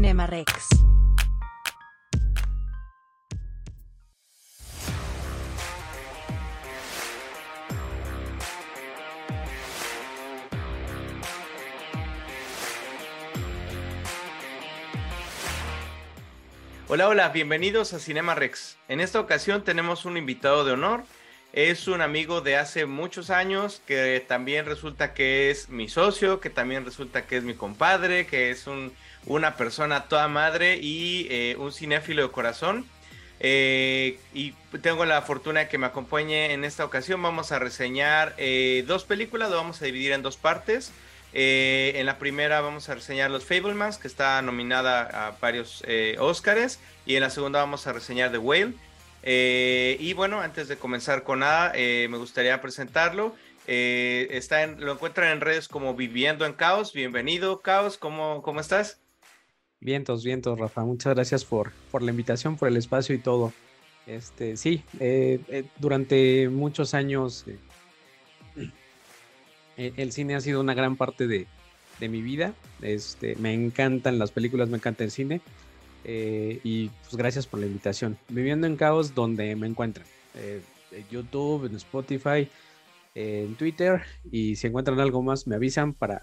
[0.00, 0.68] Cinema Rex.
[16.88, 18.78] Hola, hola, bienvenidos a Cinema Rex.
[18.88, 21.04] En esta ocasión tenemos un invitado de honor.
[21.52, 26.48] Es un amigo de hace muchos años que también resulta que es mi socio, que
[26.48, 28.92] también resulta que es mi compadre, que es un,
[29.26, 32.86] una persona toda madre y eh, un cinéfilo de corazón.
[33.40, 37.20] Eh, y tengo la fortuna que me acompañe en esta ocasión.
[37.20, 40.92] Vamos a reseñar eh, dos películas, lo vamos a dividir en dos partes.
[41.32, 45.84] En la primera vamos a reseñar Los Fablemans, que está nominada a varios
[46.18, 46.80] Oscars.
[47.06, 48.74] Y en la segunda vamos a reseñar The Whale.
[49.22, 53.34] Eh, y bueno, antes de comenzar con nada, me gustaría presentarlo.
[53.66, 56.92] está lo encuentran en redes como Viviendo en Caos.
[56.92, 57.98] Bienvenido, Caos.
[57.98, 59.00] ¿Cómo, cómo estás?
[59.80, 60.82] Vientos, vientos, Rafa.
[60.84, 63.52] Muchas gracias por, por la invitación, por el espacio y todo.
[64.06, 64.82] Este, sí,
[65.78, 67.44] durante muchos años
[69.80, 71.46] eh, el cine ha sido una gran parte de,
[72.00, 72.52] mi vida.
[72.82, 75.40] Este, me encantan las películas, me encanta el cine.
[76.04, 78.18] Eh, y pues gracias por la invitación.
[78.28, 80.06] Viviendo en Caos, donde me encuentran.
[80.34, 82.48] Eh, en YouTube, en Spotify,
[83.14, 84.02] en Twitter.
[84.30, 86.22] Y si encuentran algo más, me avisan para,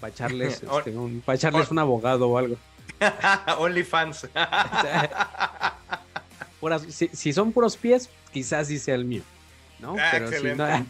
[0.00, 2.56] para echarles, este, un, para echarles un abogado o algo.
[3.58, 4.28] OnlyFans.
[6.88, 9.22] si, si, son puros pies, quizás sí sea el mío.
[9.78, 9.96] ¿no?
[9.98, 10.84] Ah, excelente.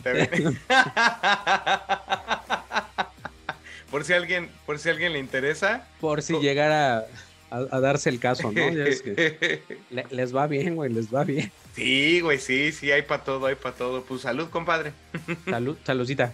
[3.91, 5.87] por si alguien, por si alguien le interesa.
[6.01, 7.07] Por si llegara
[7.51, 8.63] a, darse el caso, ¿no?
[10.11, 11.51] les va bien, güey, les va bien.
[11.75, 14.03] Sí, güey, sí, sí, hay para todo, hay para todo.
[14.05, 14.93] Pues salud, compadre.
[15.45, 16.33] Salud, saludcita.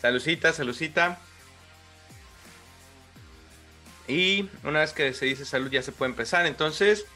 [0.00, 1.18] Saludcita, saludcita.
[4.06, 6.46] Y una vez que se dice salud ya se puede empezar.
[6.46, 7.06] Entonces,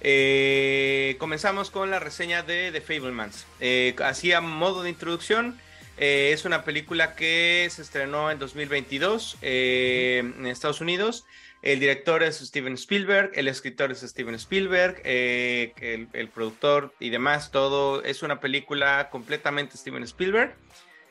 [0.00, 3.46] eh, comenzamos con la reseña de The Fablemans.
[3.60, 5.58] Eh, así a modo de introducción,
[5.96, 11.24] eh, es una película que se estrenó en 2022 en Estados Unidos.
[11.62, 17.50] El director es Steven Spielberg, el escritor es Steven Spielberg, el, el, productor y demás,
[17.50, 20.54] todo es una película completamente Steven Spielberg.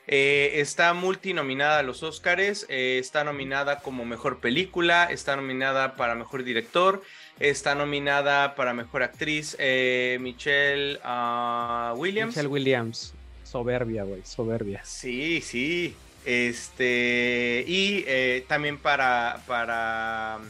[0.06, 7.02] está multinominada a los Oscars, está nominada como mejor película, está nominada para mejor director,
[7.38, 12.34] Está nominada para mejor actriz eh, Michelle ah, Williams.
[12.34, 13.12] Michelle Williams.
[13.44, 14.80] Soberbia, güey, soberbia.
[14.84, 15.94] Sí, sí.
[16.26, 17.64] Este.
[17.66, 19.40] Y eh, también para.
[19.46, 20.40] para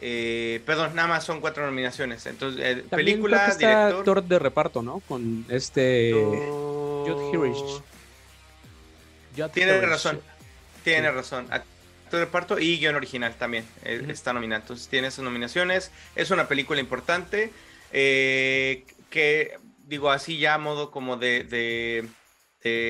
[0.00, 2.24] eh, perdón, nada más son cuatro nominaciones.
[2.26, 3.98] Entonces, película, director.
[3.98, 5.00] actor de reparto, ¿no?
[5.00, 6.12] Con este.
[6.14, 7.82] Judd Hirsch.
[9.52, 10.20] Tiene razón.
[10.82, 11.48] Tiene razón
[12.14, 14.62] de reparto y guion original también eh, está nominado.
[14.62, 15.90] Entonces tiene esas nominaciones.
[16.14, 17.52] Es una película importante
[17.92, 22.08] eh, que, digo así ya a modo como de,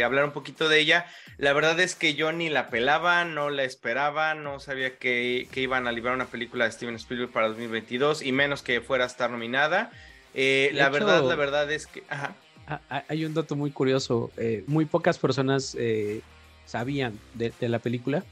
[0.05, 1.07] hablar un poquito de ella.
[1.37, 5.87] La verdad es que yo ni la pelaba, no la esperaba, no sabía que, iban
[5.87, 9.31] a librar una película de Steven Spielberg para 2022 y menos que fuera a estar
[9.31, 9.91] nominada.
[10.35, 12.03] Eh, la verdad, la verdad es que...
[13.09, 14.31] Hay un dato muy curioso.
[14.67, 15.77] muy pocas personas
[16.67, 18.25] sabían de, la película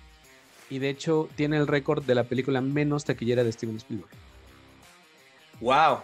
[0.71, 4.11] y de hecho tiene el récord de la película menos taquillera de Steven Spielberg.
[5.61, 6.01] Wow,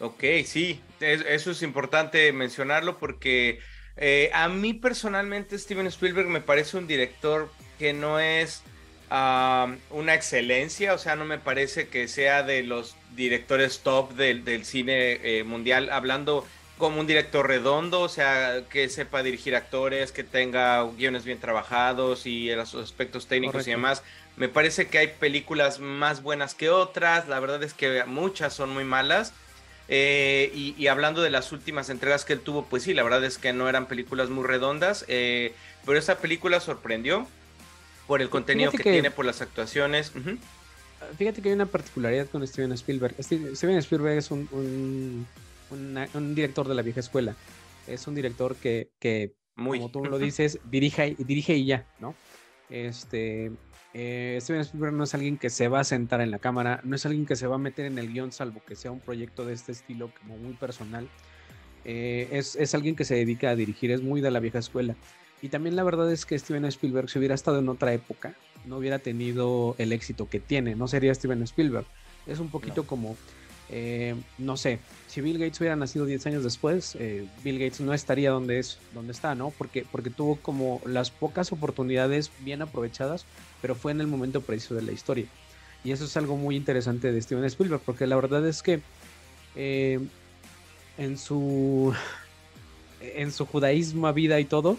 [0.00, 3.58] ok, sí, eso es importante mencionarlo porque
[3.96, 8.62] eh, a mí personalmente Steven Spielberg me parece un director que no es
[9.08, 15.20] una excelencia, o sea, no me parece que sea de los directores top del, cine
[15.22, 16.44] eh, mundial, hablando
[16.76, 22.26] como un director redondo, o sea, que sepa dirigir actores, que tenga guiones bien trabajados
[22.26, 24.02] y los aspectos técnicos y demás.
[24.36, 28.70] Me parece que hay películas más buenas que otras, la verdad es que muchas son
[28.70, 29.32] muy malas.
[29.88, 33.38] Eh, y, hablando de las últimas entregas que él tuvo, pues sí, la verdad es
[33.38, 35.54] que no eran películas muy redondas, eh,
[35.84, 37.26] pero esa película sorprendió
[38.06, 40.12] por el contenido que, tiene, por las actuaciones.
[41.18, 43.14] Fíjate que hay una particularidad con Steven Spielberg.
[43.22, 45.26] Steven Spielberg es un
[45.70, 47.34] un director de la vieja escuela.
[47.86, 52.14] Es un director que, que como tú lo dices, dirige, dirige y ya, ¿no?
[52.68, 53.52] Este,
[53.98, 56.96] eh, Steven Spielberg no es alguien que se va a sentar en la cámara, no
[56.96, 59.46] es alguien que se va a meter en el guion, salvo que sea un proyecto
[59.46, 61.08] de este estilo como muy personal.
[61.86, 64.94] Eh, es, es, alguien que se dedica a dirigir, es muy de la vieja escuela.
[65.40, 68.34] Y también la verdad es que Steven Spielberg, si hubiera estado en otra época,
[68.66, 71.86] no hubiera tenido el éxito que tiene, no sería Steven Spielberg.
[72.26, 73.16] Es un poquito como
[73.68, 74.78] eh, no sé,
[75.08, 78.78] si Bill Gates hubiera nacido 10 años después, eh, Bill Gates no estaría donde, es,
[78.94, 79.52] donde está, ¿no?
[79.56, 83.26] Porque, porque tuvo como las pocas oportunidades bien aprovechadas,
[83.60, 85.26] pero fue en el momento preciso de la historia.
[85.84, 88.82] Y eso es algo muy interesante de Steven Spielberg, porque la verdad es que
[89.56, 90.00] eh,
[90.96, 91.92] en su
[93.00, 94.78] en su judaísmo vida y todo,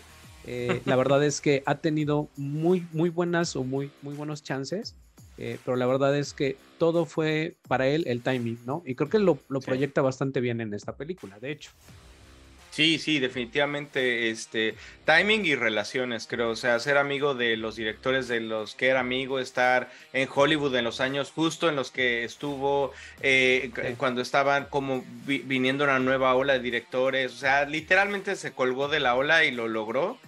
[0.85, 4.95] la verdad es que ha tenido muy, muy buenas o muy, muy buenos chances,
[5.37, 8.83] eh, pero la verdad es que todo fue para él el timing, ¿no?
[8.85, 11.71] Y creo que lo, proyecta bastante bien en esta película, de hecho.
[12.71, 18.27] Sí, sí, definitivamente, este, timing y relaciones, creo, o sea, ser amigo de los directores
[18.27, 22.23] de los que era amigo, estar en Hollywood en los años justo en los que
[22.23, 22.91] estuvo,
[23.21, 28.89] eh, cuando estaban como viniendo una nueva ola de directores, o sea, literalmente se colgó
[28.89, 30.19] de la ola y lo logró.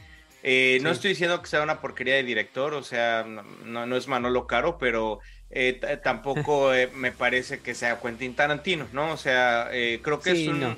[0.44, 4.08] Eh, no estoy diciendo que sea una porquería de director, o sea, no, no es
[4.08, 5.20] Manolo Caro, pero
[5.50, 9.12] eh, tampoco me parece que sea Quentin Tarantino, ¿no?
[9.12, 9.70] O sea,
[10.02, 10.78] creo que es un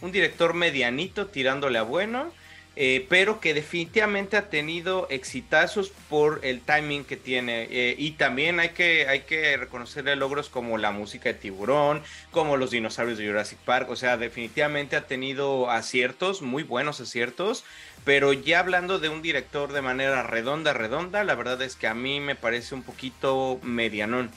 [0.00, 2.32] un director medianito tirándole a bueno,
[2.78, 7.66] eh, pero que definitivamente ha tenido exitazos por el timing que tiene.
[7.70, 12.58] Eh, y también hay que, hay que reconocerle logros como la música de Tiburón, como
[12.58, 13.88] los dinosaurios de Jurassic Park.
[13.88, 17.64] O sea, definitivamente ha tenido aciertos, muy buenos aciertos.
[18.04, 21.94] Pero ya hablando de un director de manera redonda, redonda, la verdad es que a
[21.94, 24.30] mí me parece un poquito medianón.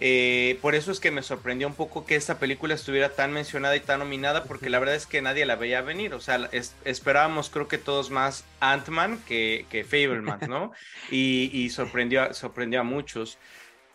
[0.00, 3.74] Eh, por eso es que me sorprendió un poco que esta película estuviera tan mencionada
[3.76, 6.14] y tan nominada, porque la verdad es que nadie la veía venir.
[6.14, 6.48] O sea,
[6.84, 10.72] esperábamos, creo que todos más Ant-Man que, que Fableman, ¿no?
[11.10, 13.38] y, sorprendió, sorprendió a muchos.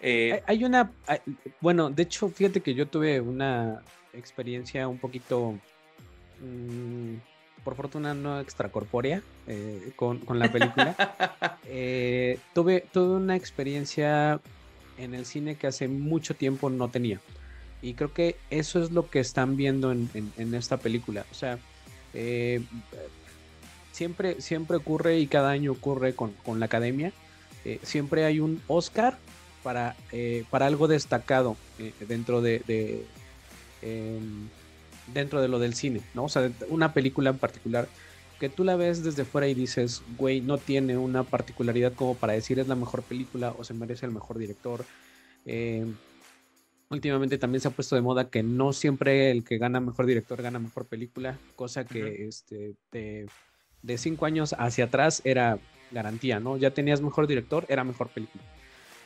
[0.02, 0.92] Eh, hay una.
[1.62, 3.82] Bueno, de hecho, fíjate que yo tuve una
[4.14, 5.58] experiencia un poquito.
[6.42, 7.16] Mm,
[7.64, 10.98] por fortuna no extracorpórea eh, con, con, la película.
[12.54, 14.42] tuve, tuve una experiencia
[14.98, 17.20] en el cine que hace mucho tiempo no tenía.
[17.82, 21.26] Y creo que eso es lo que están viendo en, esta película.
[21.32, 21.60] O sea,
[22.14, 22.62] eh,
[23.92, 27.12] siempre, siempre ocurre y cada año ocurre con, la academia.
[27.66, 29.18] Eh, siempre hay un Oscar
[29.64, 31.58] para, eh, para algo destacado
[32.08, 33.06] dentro de,
[33.82, 34.48] em,
[35.14, 36.26] dentro de lo del cine, ¿no?
[36.26, 37.90] O sea, una película en particular
[38.44, 42.34] que tú la ves desde fuera y dices, güey, no tiene una particularidad como para
[42.34, 44.84] decir es la mejor película o se merece el mejor director.
[45.46, 45.86] Eh,
[46.90, 50.42] últimamente también se ha puesto de moda que no siempre el que gana mejor director
[50.42, 55.58] gana mejor película, cosa que este, de, cinco años hacia atrás era
[55.92, 56.58] garantía, ¿no?
[56.58, 58.44] Ya tenías mejor director, era mejor película.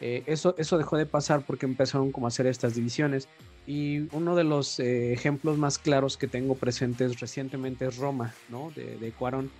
[0.01, 3.27] Eh, eso, eso dejó de pasar porque empezaron como a hacer estas divisiones
[3.67, 8.71] y uno de los eh, ejemplos más claros que tengo presentes recientemente es Roma, ¿no?
[8.73, 9.51] De, de Cuarón.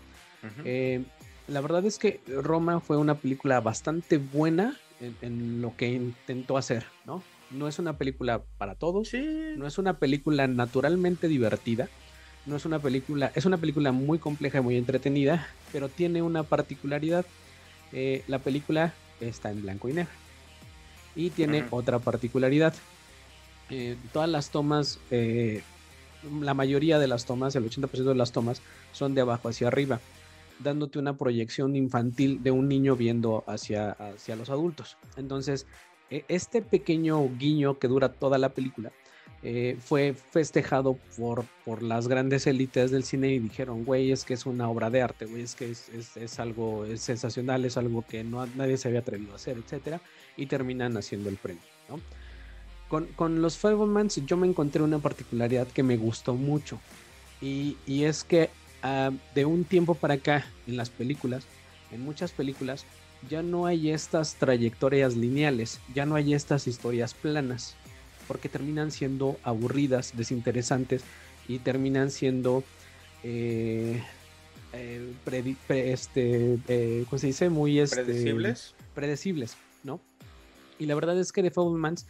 [0.64, 1.04] Eh,
[1.48, 4.78] la verdad es que Roma fue una película bastante buena
[5.22, 7.22] en, lo que intentó hacer, ¿no?
[7.52, 11.90] No es una película para todos, no es una película naturalmente divertida,
[12.46, 16.44] no es una película, es una película muy compleja y muy entretenida, pero tiene una
[16.44, 17.26] particularidad.
[17.92, 20.12] Eh, la película está en blanco y negro.
[21.16, 22.74] Y tiene otra particularidad.
[23.70, 25.62] Eh, todas las tomas, eh,
[26.42, 28.62] la mayoría de las tomas, el 80% de las tomas,
[28.92, 30.00] son de abajo hacia arriba,
[30.60, 34.98] dándote una proyección infantil de un niño viendo hacia, hacia los adultos.
[35.18, 35.68] Entonces,
[36.10, 38.92] e, este pequeño guiño que dura toda la película
[39.44, 44.34] eh, fue festejado por, por las grandes élites del cine y dijeron, güey, es que
[44.34, 48.24] es una obra de arte, güey, es que es, es, algo sensacional, es algo que
[48.24, 50.02] no, nadie se había atrevido a hacer, etcétera,
[50.38, 52.00] y terminan haciendo el premio, ¿no?
[52.90, 56.80] Con, con los Fablemans yo me encontré una particularidad que me gustó mucho.
[57.42, 58.50] Y, y es que
[58.82, 61.46] ah, de un tiempo para acá, en las películas,
[61.92, 62.86] en muchas películas,
[63.30, 67.76] ya no hay estas trayectorias lineales, ya no hay estas historias planas,
[68.28, 71.04] porque terminan siendo aburridas, desinteresantes
[71.48, 72.64] y terminan siendo
[73.24, 74.04] eh,
[74.74, 75.14] eh,
[75.70, 77.50] este, eh, ¿cómo se dice?
[77.50, 78.76] Muy este, predecibles.
[78.94, 80.00] Predecibles, ¿no?
[80.80, 82.06] Y la verdad es que The Fablemans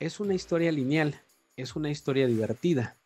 [0.00, 1.20] es una historia lineal,
[1.56, 2.96] es una historia divertida.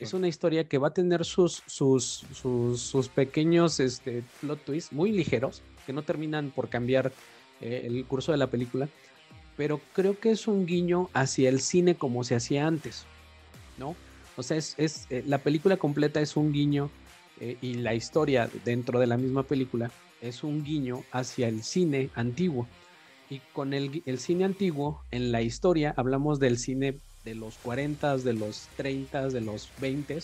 [0.00, 5.12] Es una historia que va a tener sus, sus, sus, pequeños este, plot twists muy
[5.12, 7.12] ligeros, que no terminan por cambiar
[7.60, 8.88] eh, el curso de la película,
[9.56, 13.04] pero creo que es un guiño hacia el cine como se hacía antes,
[13.78, 13.94] ¿no?
[14.36, 16.90] O sea, es, eh, la película completa es un guiño
[17.38, 22.10] eh, y la historia dentro de la misma película es un guiño hacia el cine
[22.16, 22.66] antiguo.
[23.30, 28.32] Y con el, cine antiguo, en la historia, hablamos del cine de los 40, de
[28.34, 30.18] los 30, de los 20,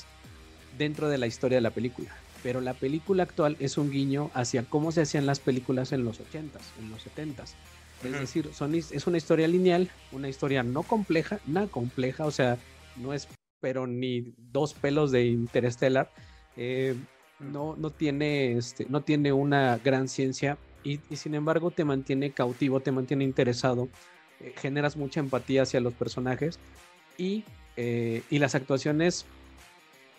[0.77, 2.15] dentro de la historia de la película.
[2.43, 6.21] Pero la película actual es un guiño hacia cómo se hacían las películas en los
[6.21, 7.45] 80, en los 70.
[8.05, 12.59] Es decir, son, es una historia lineal, una historia no compleja, nada compleja, o sea,
[12.97, 13.29] no es
[13.61, 16.11] pero ni dos pelos de Interstellar.
[16.57, 16.97] Eh,
[17.39, 22.81] no, no, tiene, este, no tiene una gran ciencia, y, sin embargo te mantiene cautivo,
[22.81, 23.89] te mantiene interesado
[24.57, 26.59] generas mucha empatía hacia los personajes
[27.19, 27.45] y,
[27.77, 29.27] y las actuaciones,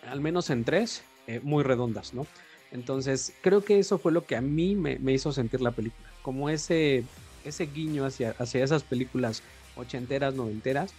[0.08, 1.02] al menos en tres,
[1.42, 2.26] muy redondas, ¿no?
[2.72, 6.48] Entonces, creo que eso fue lo que a mí me, hizo sentir la película, como
[6.48, 7.04] ese,
[7.44, 9.42] ese guiño hacia, hacia esas películas
[9.76, 10.94] ochenteras, noventeras,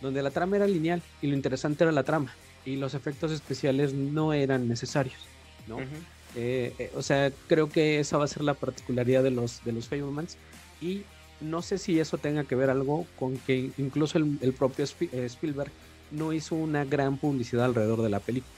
[0.00, 2.32] donde la trama era lineal y lo interesante era la trama
[2.64, 5.18] y los efectos especiales no eran necesarios,
[5.66, 5.78] ¿no?
[6.38, 9.72] Eh, eh, o sea, creo que esa va a ser la particularidad de los, de
[9.72, 10.36] los Fablemans
[10.82, 11.02] y
[11.40, 15.24] no sé si eso tenga que ver algo con que incluso el, el propio eh,
[15.24, 15.70] Spielberg
[16.10, 18.52] no hizo una gran publicidad alrededor de la película.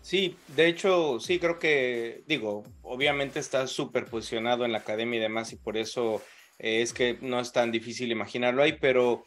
[0.00, 5.22] Sí, de hecho, sí, creo que, digo, obviamente está súper posicionado en la academia y
[5.22, 6.22] demás, y por eso
[6.58, 9.26] eh, es que no es tan difícil imaginarlo ahí, pero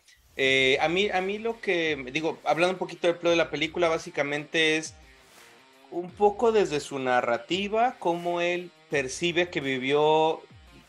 [0.79, 3.89] a, mí, a mí lo que, digo, hablando un poquito del plot de la película,
[3.89, 4.95] básicamente es
[5.91, 10.41] un poco desde su narrativa, cómo él percibe que vivió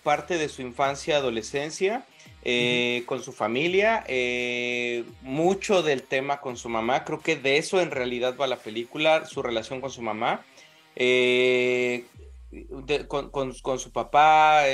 [0.03, 2.07] parte de su infancia, adolescencia,
[2.45, 7.81] eh, con su familia, eh, mucho del tema con su mamá, creo que de eso
[7.81, 10.45] en realidad va la película, su relación con su mamá,
[10.97, 12.05] eh,
[13.09, 14.65] con, su papá,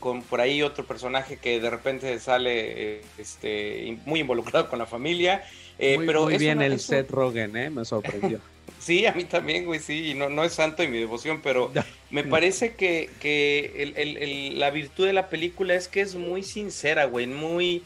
[0.00, 5.44] con por ahí otro personaje que de repente sale este, muy involucrado con la familia.
[5.78, 8.40] muy, pero muy bien el Seth Rogen, me sorprendió.
[8.86, 11.72] Sí, a mí también, güey, sí, no, no es santo en mi devoción, pero
[12.10, 17.26] me parece que, que la virtud de la película es que es muy sincera, güey,
[17.26, 17.82] muy...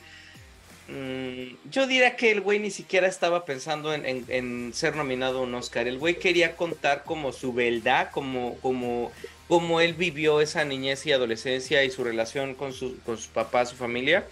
[0.89, 5.55] Mm, yo diría que el güey ni siquiera estaba pensando en, ser nominado a un
[5.55, 9.11] Oscar, el güey quería contar como su verdad, como, como,
[9.49, 13.65] como él vivió esa niñez y adolescencia y su relación con su, con su papá,
[13.65, 14.27] su familia,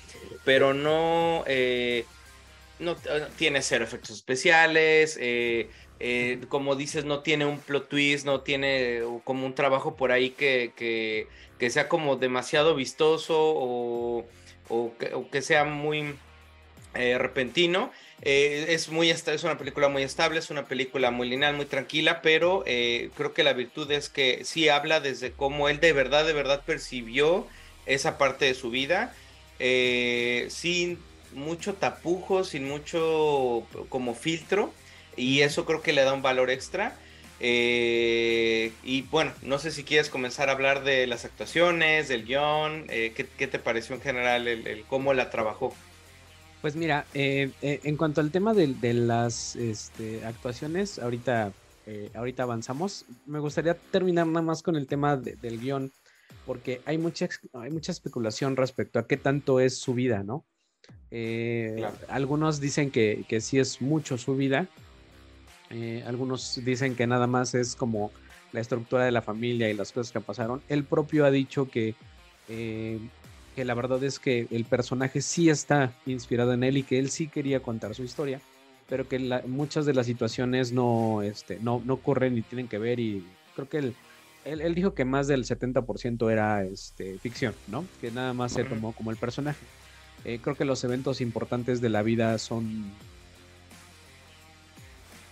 [0.44, 1.44] pero no...
[1.46, 2.04] Eh,
[2.78, 2.94] no
[3.36, 5.68] tiene cero efectos especiales, eh,
[6.00, 10.30] eh, como dices, no tiene un plot twist, no tiene como un trabajo por ahí
[10.30, 11.26] que,
[11.70, 14.24] sea como demasiado vistoso o,
[15.30, 16.14] que, sea muy
[16.94, 17.90] eh, repentino.
[18.22, 22.22] Eh, es, muy, es una película muy estable, es una película muy lineal, muy tranquila,
[22.22, 26.32] pero creo que la virtud es que sí habla desde cómo él de verdad, de
[26.32, 27.46] verdad percibió
[27.86, 29.14] esa parte de su vida,
[29.58, 30.98] sin
[31.34, 34.72] mucho tapujo, sin mucho como filtro
[35.18, 36.96] y eso creo que le da un valor extra.
[37.40, 42.86] Eh, y bueno, no sé si quieres comenzar a hablar de las actuaciones, del guion,
[42.88, 45.74] eh, ¿qué, te pareció en general el, cómo la trabajó?
[46.60, 51.52] Pues mira, eh, en cuanto al tema de, las este, actuaciones, ahorita,
[52.14, 53.04] ahorita avanzamos.
[53.26, 55.92] Me gustaría terminar nada más con el tema del guion,
[56.44, 60.44] porque hay mucha, hay mucha especulación respecto a qué tanto es su vida, ¿no?
[62.08, 64.66] Algunos dicen que, que sí es mucho su vida,
[65.70, 68.10] eh, algunos dicen que nada más es como
[68.52, 70.62] la estructura de la familia y las cosas que pasaron.
[70.68, 71.94] Él propio ha dicho que,
[72.48, 72.98] eh,
[73.54, 77.10] que la verdad es que el personaje sí está inspirado en él y que él
[77.10, 78.40] sí quería contar su historia,
[78.88, 83.00] pero que muchas de las situaciones no, este, no, no corren ni tienen que ver
[83.00, 83.94] y creo que él,
[84.44, 87.84] él, dijo que más del 70% era este, ficción, ¿no?
[88.00, 89.66] Que nada más se tomó como el personaje.
[90.24, 92.90] Eh, creo que los eventos importantes de la vida son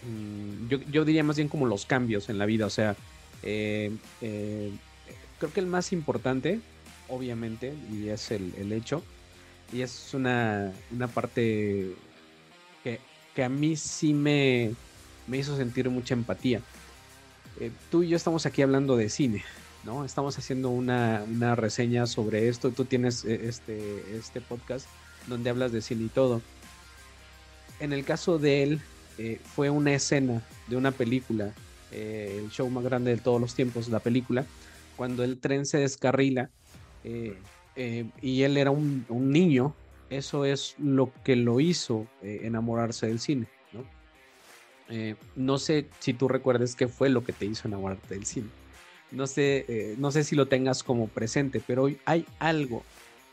[0.07, 2.97] Mm, yo, diría más bien como los cambios en la vida, o sea,
[3.43, 4.71] eh, eh,
[5.39, 6.61] creo que el más importante,
[7.09, 9.03] obviamente, y es el, hecho,
[9.73, 10.73] y es una,
[11.13, 11.93] parte
[12.85, 14.73] que, a mí sí me,
[15.27, 16.61] me hizo sentir mucha empatía.
[17.61, 19.45] Eh, tú y yo estamos aquí hablando de cine,
[19.85, 20.05] ¿no?
[20.05, 24.87] Estamos haciendo una, una reseña sobre esto, tú tienes este, este podcast
[25.27, 26.43] donde hablas de cine y todo.
[27.81, 28.81] En el caso de él,
[29.19, 31.55] eh, fue una escena de una película,
[31.91, 34.45] eh, el show más grande de todos los tiempos, la película,
[34.97, 36.51] cuando el tren se descarrila
[37.05, 37.37] eh,
[38.21, 39.75] y él era un, niño,
[40.11, 43.47] eso es lo que lo hizo enamorarse del cine.
[45.35, 45.59] ¿no?
[45.59, 48.49] sé si tú recuerdes qué fue lo que te hizo enamorarte del cine.
[49.11, 52.83] No sé, no sé si lo tengas como presente, pero hay algo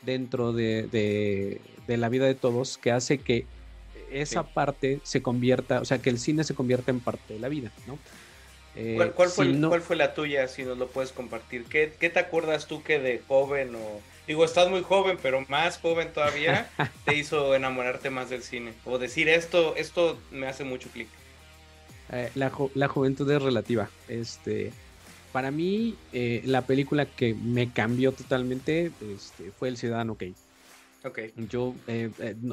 [0.02, 3.46] dentro de, de la vida de todos que hace que
[4.22, 7.48] esa parte se convierta, o sea, que el cine se convierta en parte de la
[7.48, 7.98] vida, ¿no?
[8.76, 11.64] Eh, ¿Cuál, fue, la tuya, si nos lo puedes compartir?
[11.64, 14.00] ¿Qué, te acuerdas tú que de joven o...
[14.26, 16.70] Digo, estás muy joven, pero más joven todavía,
[17.04, 18.72] te hizo enamorarte más del cine?
[18.84, 21.08] O decir, esto, esto me hace mucho clic.
[22.10, 23.88] Eh, la, juventud es relativa.
[24.08, 24.72] Este,
[25.30, 30.34] para mí, eh, la película que me cambió totalmente este, fue El Ciudadano Kane.
[31.04, 31.20] Ok.
[31.48, 31.74] Yo,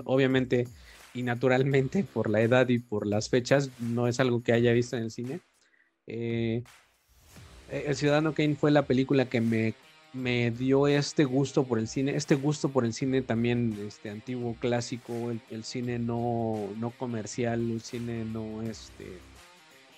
[0.04, 0.68] obviamente,
[1.14, 4.98] y naturalmente por la edad y por las fechas no es algo que haya visto
[4.98, 5.40] en el cine.
[6.08, 6.64] Eh,
[7.70, 9.74] el Ciudadano Kane fue la película que me
[10.14, 14.56] me dio este gusto por el cine, este gusto por el cine también este, antiguo,
[14.60, 19.20] clásico, el, cine no, no, comercial, el cine no este...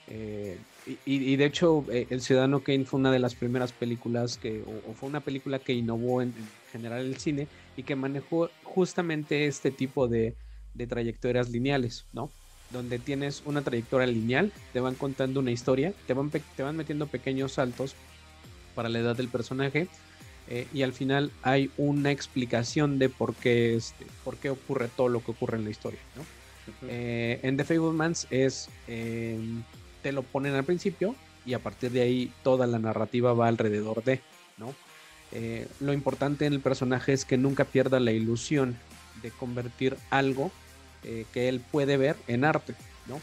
[0.07, 0.57] Eh,
[1.05, 4.93] y, de hecho, eh, El Ciudadano Kane fue una de las primeras películas que, o,
[4.93, 6.33] fue una película que innovó en,
[6.73, 10.35] general el cine y que manejó justamente este tipo de,
[10.73, 12.31] de trayectorias lineales, ¿no?
[12.71, 17.07] Donde tienes una trayectoria lineal, te van contando una historia, te van, te van metiendo
[17.07, 17.95] pequeños saltos
[18.73, 19.87] para la edad del personaje.
[20.49, 25.07] Eh, y al final hay una explicación de por qué, este, por qué ocurre todo
[25.07, 25.99] lo que ocurre en la historia.
[26.15, 26.25] ¿no?
[26.87, 29.63] Eh, en The Fablemans es, em,
[30.01, 31.15] te lo ponen al principio
[31.45, 34.21] y a partir de ahí toda la narrativa va alrededor de,
[34.57, 34.73] ¿no?
[35.31, 38.77] Eh, lo importante en el personaje es que nunca pierda la ilusión
[39.21, 40.51] de convertir algo
[41.03, 42.75] que él puede ver en arte,
[43.07, 43.19] ¿no?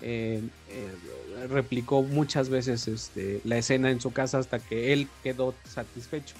[0.00, 5.54] Eh, eh, replicó muchas veces este, la escena en su casa hasta que él quedó
[5.64, 6.36] satisfecho.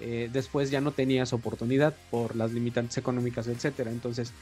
[0.00, 3.90] Eh, después ya no tenía esa oportunidad por las limitantes económicas, etcétera.
[3.90, 4.32] Entonces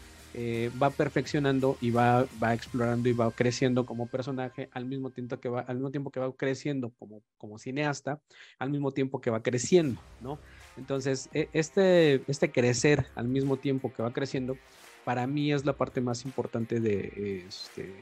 [0.83, 5.61] va perfeccionando y va, explorando y va creciendo como personaje al mismo tiempo que va,
[5.61, 8.19] al mismo tiempo que va creciendo como, como cineasta,
[8.59, 10.39] al mismo tiempo que va creciendo, ¿no?
[10.79, 14.57] Entonces, e, este, este crecer al mismo tiempo que va creciendo,
[15.05, 17.93] para mí es la parte más importante de, este,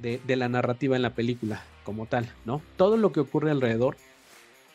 [0.00, 2.60] de, la narrativa en la película como tal, ¿no?
[2.76, 3.96] Todo lo que ocurre alrededor,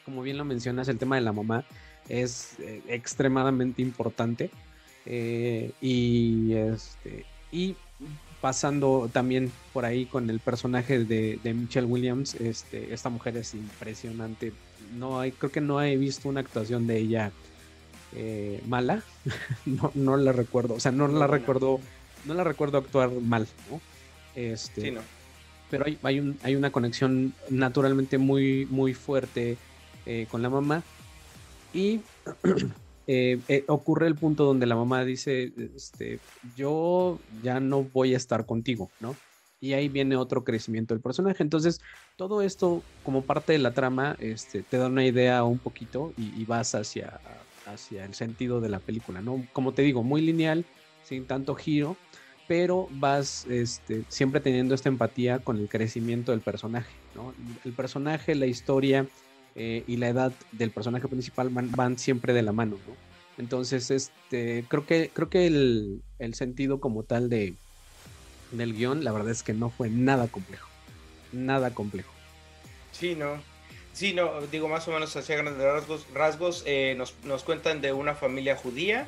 [0.05, 1.65] como bien lo mencionas, el tema de la mamá
[2.07, 4.49] es eh, extremadamente importante.
[5.05, 7.75] Eh, y, este, y
[8.41, 14.53] pasando también por ahí con el personaje de, Michelle Williams, este, esta mujer es impresionante.
[14.97, 17.31] No hay, creo que no he visto una actuación de ella
[18.15, 19.03] eh, mala.
[19.65, 20.75] no, no la recuerdo.
[20.75, 21.79] O sea, no, la recuerdo.
[22.25, 23.79] No la recuerdo actuar mal, ¿no?
[24.35, 24.93] Este,
[25.69, 29.57] Pero hay, hay, un, hay, una conexión naturalmente muy, muy fuerte
[30.05, 30.83] eh, con la mamá.
[31.73, 32.01] Y
[33.07, 36.19] eh, eh, ocurre el punto donde la mamá dice, este,
[36.55, 39.15] yo ya no voy a estar contigo, ¿no?
[39.61, 41.43] Y ahí viene otro crecimiento del personaje.
[41.43, 41.81] Entonces,
[42.15, 46.41] todo esto, como parte de la trama, este, te da una idea un poquito y,
[46.41, 47.19] y vas hacia,
[47.71, 49.45] hacia el sentido de la película, ¿no?
[49.53, 50.65] Como te digo, muy lineal,
[51.03, 51.97] sin tanto giro,
[52.49, 56.91] pero vas este, siempre teniendo esta empatía con el crecimiento del personaje.
[57.13, 57.33] ¿no?
[57.63, 59.05] El personaje, la historia
[59.53, 62.77] eh, y la edad del personaje principal van, siempre de la mano.
[62.87, 62.95] ¿no?
[63.37, 67.53] Entonces, este, creo que, creo que el, el, sentido como tal de,
[68.51, 70.67] del guion, la verdad es que no fue nada complejo.
[71.31, 72.11] Nada complejo.
[72.91, 73.37] Sí, no.
[73.93, 76.05] Sí, no, digo más o menos hacia grandes rasgos.
[76.13, 79.07] rasgos eh, nos, nos cuentan de una familia judía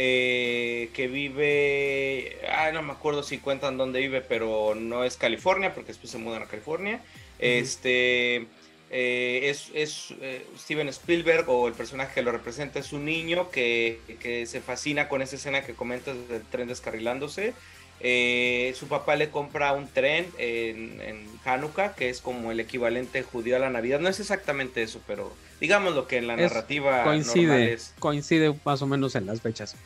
[0.00, 5.74] eh, que vive, ah, no me acuerdo si cuentan dónde vive, pero no es California,
[5.74, 7.00] porque después se mudan a California.
[7.40, 8.46] Este
[8.90, 13.50] eh, es, es eh, Steven Spielberg o el personaje que lo representa es un niño
[13.50, 17.54] que, que se fascina con esa escena que comentas del tren descarrilándose.
[18.00, 23.56] Su papá le compra un tren en, en, Hanukkah, que es como el equivalente judío
[23.56, 24.00] a la Navidad.
[24.00, 28.86] No es exactamente eso, pero digamos lo que en la narrativa coincide, coincide más o
[28.86, 29.76] menos en las fechas.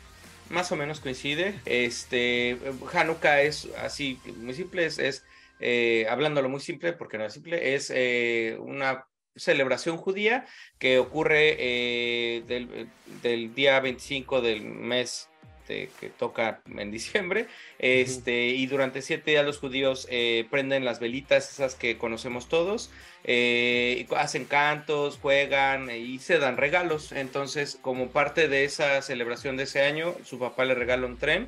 [0.49, 1.55] Más o menos coincide.
[1.65, 2.57] Este
[2.91, 5.23] Hanukkah es así muy simple, es,
[5.59, 10.45] eh, hablándolo muy simple porque no es simple, es eh, una celebración judía
[10.77, 12.87] que ocurre eh, del,
[13.23, 15.29] del, día 25 del mes
[15.63, 17.47] este, que toca en diciembre,
[17.79, 22.91] este, y durante siete días los judíos eh, prenden las velitas, esas que conocemos todos,
[23.23, 27.13] eh, hacen cantos, juegan eh, y se dan regalos.
[27.13, 31.47] Entonces, como parte de esa celebración de ese año, su papá le regala un tren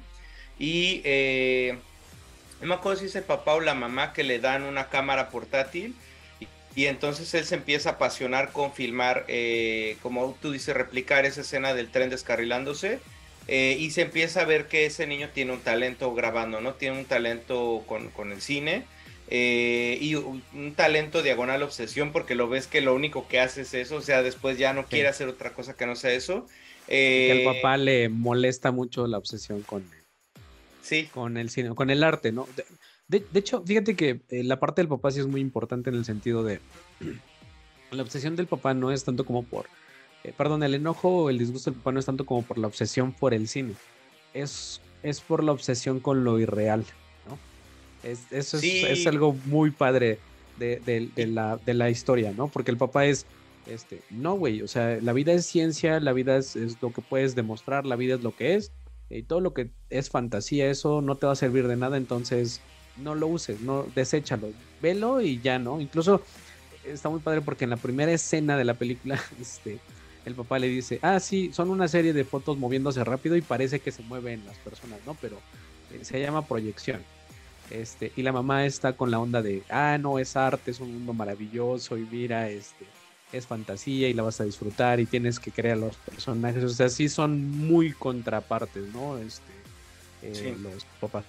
[0.58, 1.02] y
[2.62, 5.30] no me acuerdo si es el papá o la mamá que le dan una cámara
[5.30, 5.94] portátil
[6.74, 9.26] y entonces él se empieza a apasionar con filmar,
[10.02, 13.02] como tú dices, replicar esa escena del tren descarrilándose
[13.48, 16.74] eh, y se empieza a ver que ese niño tiene un talento grabando, ¿no?
[16.74, 18.86] Tiene un talento con, el cine
[19.28, 23.74] eh, y un, talento diagonal obsesión porque lo ves que lo único que hace es
[23.74, 26.48] eso, o sea, después ya no quiere hacer otra cosa que no sea eso.
[26.88, 29.86] el eh, papá le molesta mucho la obsesión con,
[30.82, 31.08] sí.
[31.14, 32.48] con el cine, con el arte, ¿no?
[33.08, 36.06] De, de hecho, fíjate que la parte del papá sí es muy importante en el
[36.06, 36.60] sentido de
[37.92, 39.68] la obsesión del papá no es tanto como por
[40.26, 42.66] eh, perdón, el enojo o el disgusto del papá no es tanto como por la
[42.66, 43.74] obsesión por el cine,
[44.34, 46.84] es, es por la obsesión con lo irreal,
[47.30, 47.38] ¿no?
[48.10, 50.18] Es, eso es, algo muy padre
[50.58, 52.48] de, la, de la historia, ¿no?
[52.48, 53.28] Porque el papá es,
[53.68, 57.36] este, no, güey, o sea, la vida es ciencia, la vida es, lo que puedes
[57.36, 58.72] demostrar, la vida es lo que es,
[59.12, 62.62] y todo lo que es fantasía, eso no te va a servir de nada, entonces
[62.98, 64.50] no lo uses, no, deséchalo,
[64.82, 65.80] velo y ya, ¿no?
[65.80, 66.24] Incluso
[66.84, 69.80] está muy padre porque en la primera escena de la película, este,
[70.26, 73.80] el papá le dice, ah, sí, son una serie de fotos moviéndose rápido y parece
[73.80, 75.16] que se mueven las personas, ¿no?
[75.22, 75.40] Pero
[75.92, 77.02] eh, se llama proyección.
[77.70, 80.94] Este, y la mamá está con la onda de, ah, no, es arte, es un
[80.94, 82.86] mundo maravilloso y mira, este,
[83.32, 86.64] es fantasía y la vas a disfrutar y tienes que crear los personajes.
[86.64, 89.18] O sea, sí son muy contrapartes, ¿no?
[89.18, 89.52] Este,
[90.24, 91.26] eh, los papás.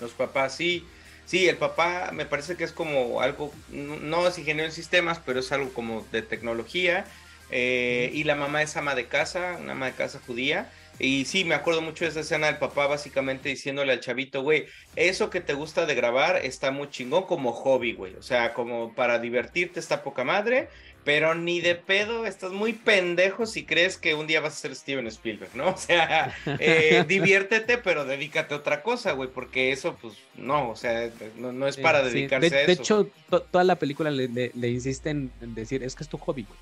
[0.00, 0.86] Los papás, sí.
[1.26, 5.40] Sí, el papá me parece que es como algo, no es ingeniero en sistemas, pero
[5.40, 7.04] es algo como de tecnología.
[7.50, 10.70] Eh, y la mamá es ama de casa, una ama de casa judía.
[11.00, 14.66] Y sí, me acuerdo mucho de esa escena del papá básicamente diciéndole al chavito, güey,
[14.96, 18.14] eso que te gusta de grabar está muy chingón como hobby, güey.
[18.16, 20.68] O sea, como para divertirte está poca madre,
[21.04, 24.74] pero ni de pedo, estás muy pendejo si crees que un día vas a ser
[24.74, 25.68] Steven Spielberg, ¿no?
[25.78, 30.76] O sea, eh, diviértete, pero dedícate a otra cosa, güey, porque eso, pues, no, o
[30.76, 32.66] sea, no, es para dedicarse a eso.
[32.66, 33.10] De hecho,
[33.50, 36.58] toda la película le, le, insisten en decir, es que es tu hobby, güey.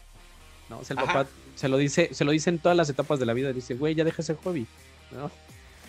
[0.69, 0.79] ¿No?
[0.79, 3.27] O sea, el papá se lo dice, se lo dice en todas las etapas de
[3.27, 4.67] la vida, dice, güey, ya deja ese hobby,
[5.11, 5.31] ¿no?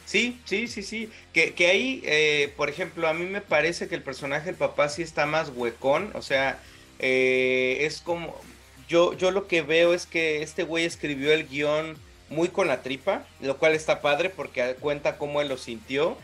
[0.05, 1.09] Sí, sí, sí, sí.
[1.33, 4.87] Que, que ahí, eh, por ejemplo, a mí me parece que el personaje del papá
[4.87, 6.59] sí está más huecón, o sea,
[6.99, 8.39] eh, es como,
[8.87, 11.97] yo, yo lo que veo es que este güey escribió el guion
[12.29, 16.17] muy con la tripa, lo cual está padre porque cuenta cómo él lo sintió.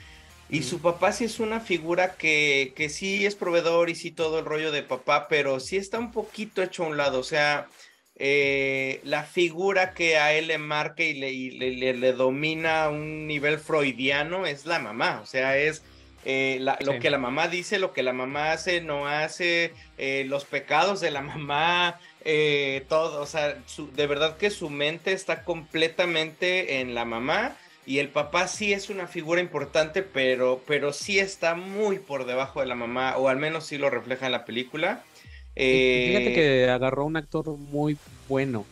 [0.50, 4.39] Y su papá sí es una figura que, que sí es proveedor y sí todo
[4.39, 7.20] el rollo de papá, pero sí está un poquito hecho a un lado.
[7.20, 7.68] O sea,
[8.15, 13.58] eh, la figura que a él le marca y, le, le, domina a un nivel
[13.58, 15.84] freudiano es la mamá, o sea, es
[16.26, 20.45] eh, lo que la mamá dice, lo que la mamá hace, no hace, eh, los
[20.45, 21.99] pecados de la mamá,
[22.88, 23.58] todo, o sea,
[23.95, 27.58] de verdad que su mente está completamente en la mamá.
[27.86, 32.62] Y el papá sí es una figura importante, pero, pero sí está muy por debajo
[32.62, 35.04] de la mamá, o al menos sí lo refleja en la película.
[35.56, 38.66] Fíjate eh, que agarró un actor muy bueno.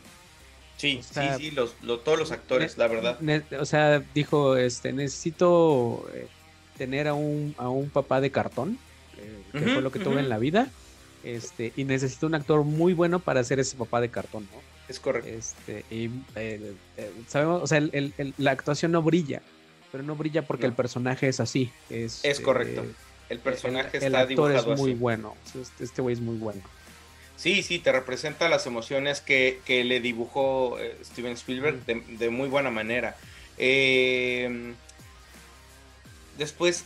[0.78, 3.20] Sí, sí, sí, los, todos los actores, la verdad.
[3.60, 6.28] o sea, dijo, este, necesito eh,
[6.76, 8.80] tener a un, a un papá de cartón,
[9.20, 10.70] eh, que fue lo que tuve en la vida,
[11.24, 14.60] este, y necesito un actor muy bueno para ser ese papá de cartón, ¿no?
[14.90, 15.30] Es correcto.
[15.30, 16.10] Este, y
[17.28, 17.80] sabemos, o sea,
[18.40, 19.44] la actuación no brilla,
[19.92, 21.72] pero no brilla porque el personaje es así.
[21.92, 22.84] Es, es correcto
[23.32, 25.36] el personaje el, está actor es muy bueno.
[25.60, 26.62] Este, este güey es muy bueno.
[27.38, 32.70] Sí, sí, te representa las emociones que, le dibujó eh, Steven Spielberg de, muy buena
[32.70, 33.16] manera.
[33.58, 34.76] Em,
[36.38, 36.84] después,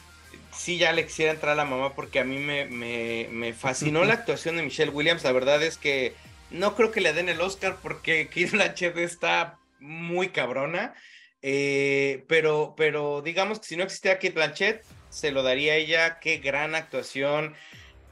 [0.56, 4.56] sí, ya le quisiera entrar a la mamá porque a mí me, fascinó la actuación
[4.56, 5.24] de Michelle Williams.
[5.24, 6.14] La verdad es que
[6.52, 10.94] no creo que le den el Oscar porque Kid Blanchett está muy cabrona.
[11.42, 14.84] Eh, pero, pero digamos que si no existía Kid Blanchett,
[15.16, 16.20] se lo daría a ella.
[16.20, 17.56] Qué gran actuación.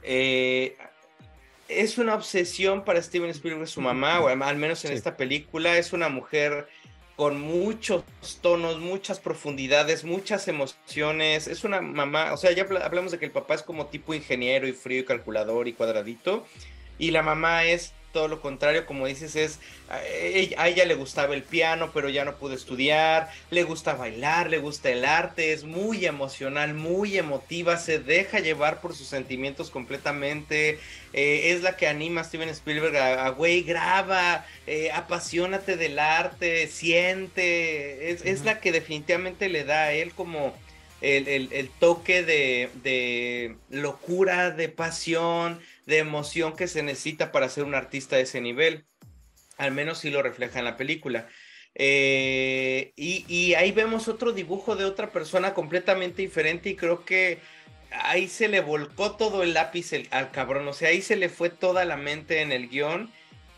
[0.03, 0.77] Eh,
[1.67, 5.77] es una obsesión para Steven Spielberg, su mamá, o al menos en esta película.
[5.77, 6.69] Es una mujer
[7.17, 8.05] con muchos
[8.41, 11.47] tonos, muchas profundidades, muchas emociones.
[11.47, 14.65] Es una mamá, o sea, ya hablamos de que el papá es como tipo ingeniero
[14.65, 16.45] y frío y calculador y cuadradito.
[16.97, 21.43] Y la mamá es todo lo contrario, como dices, es a ella, le gustaba el
[21.43, 26.05] piano, pero ya no pudo estudiar, le gusta bailar, le gusta el arte, es muy
[26.05, 30.79] emocional, muy emotiva, se deja llevar por sus sentimientos completamente,
[31.11, 36.67] eh, es la que anima a Steven Spielberg a, güey, graba, eh, apasionate del arte,
[36.67, 40.55] siente, es, la que definitivamente le da a él como...
[41.01, 47.75] El, toque de, de locura, de pasión, de emoción que se necesita para ser un
[47.75, 48.85] artista de ese nivel.
[49.57, 51.27] Al menos sí lo refleja en la película.
[51.75, 57.39] Eh, y, ahí vemos otro dibujo de otra persona completamente diferente y creo que
[57.91, 61.49] ahí se le volcó todo el lápiz al cabrón, o sea, ahí se le fue
[61.49, 63.11] toda la mente en el guion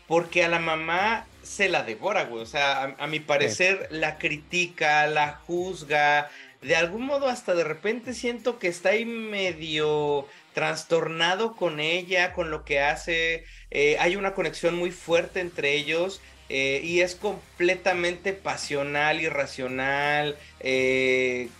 [0.06, 5.06] porque a la mamá se la devora, güey, o sea, a, mi parecer la critica,
[5.06, 6.30] la juzga,
[6.62, 12.50] de algún modo hasta de repente siento que está ahí medio trastornado con ella, con
[12.50, 13.44] lo que hace.
[13.70, 16.22] Eh, hay una conexión muy fuerte entre ellos.
[16.48, 21.50] Eh, y es completamente pasional, irracional, eh,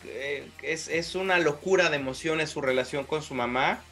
[0.63, 3.85] es, una locura de emociones su relación con su mamá.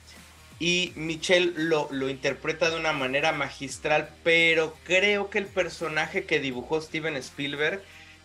[0.59, 6.41] Y Michelle lo, lo, interpreta de una manera magistral, pero creo que el personaje que
[6.41, 7.83] dibujó Steven Spielberg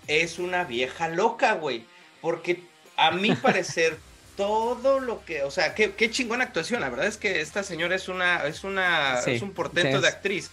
[0.08, 1.84] es una vieja loca, güey.
[2.22, 2.62] Porque
[2.96, 3.98] a mi parecer,
[4.40, 6.80] todo lo que, o sea, qué, qué chingona actuación.
[6.80, 10.50] La verdad es que esta señora es una, es una, es un portento de actriz.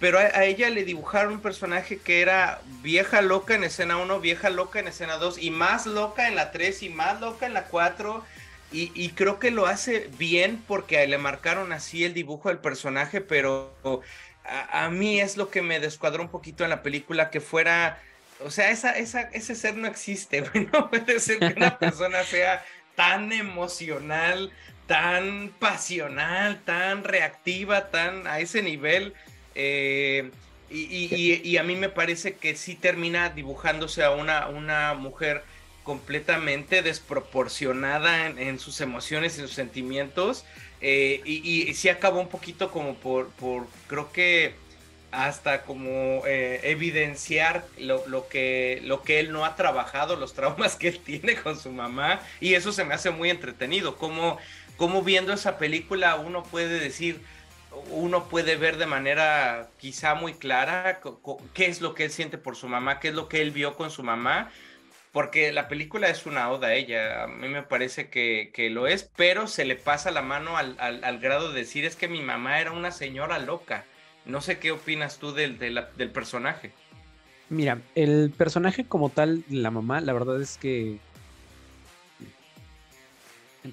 [0.00, 4.48] Pero a, ella le dibujaron un personaje que era vieja loca en escena 1, vieja
[4.48, 7.64] loca en escena 2, y más loca en la 3 y más loca en la
[7.64, 8.24] 4.
[8.72, 13.20] Y, y, creo que lo hace bien porque le marcaron así el dibujo del personaje,
[13.20, 13.74] pero
[14.72, 18.00] a, mí es lo que me descuadró un poquito en la película, que fuera,
[18.40, 22.64] o sea, esa, esa, ese ser no existe, no puede ser que una persona sea
[22.96, 24.50] tan emocional,
[24.86, 29.14] tan pasional, tan reactiva, tan a ese nivel.
[29.54, 30.30] Eh,
[30.68, 35.44] y, a mí me parece que sí termina dibujándose a una, una mujer
[35.84, 40.44] completamente desproporcionada en, sus emociones y sus sentimientos.
[40.80, 44.54] Eh, y, sí acabó un poquito como por, por creo que
[45.16, 50.88] hasta como eh, evidenciar lo, que, lo que él no ha trabajado, los traumas que
[50.88, 52.20] él tiene con su mamá.
[52.38, 54.38] Y eso se me hace muy entretenido, como,
[54.76, 57.22] como viendo esa película uno puede decir,
[57.90, 61.00] uno puede ver de manera quizá muy clara
[61.54, 63.74] qué es lo que él siente por su mamá, qué es lo que él vio
[63.74, 64.50] con su mamá,
[65.12, 69.10] porque la película es una oda a ella, a mí me parece que, lo es,
[69.16, 72.72] pero se le pasa la mano al, grado de decir es que mi mamá era
[72.72, 73.86] una señora loca.
[74.26, 76.72] No sé qué opinas tú del, del personaje.
[77.48, 80.98] Mira, el personaje como tal, la mamá, la verdad es que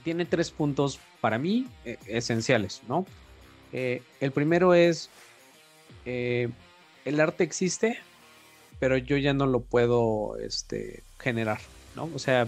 [0.03, 3.05] tiene tres puntos para mí eh, esenciales, ¿no?
[3.71, 5.09] Eh, el primero es,
[6.05, 6.49] eh,
[7.05, 7.99] el arte existe,
[8.79, 11.59] pero yo ya no lo puedo este, generar,
[11.95, 12.09] ¿no?
[12.13, 12.47] O sea,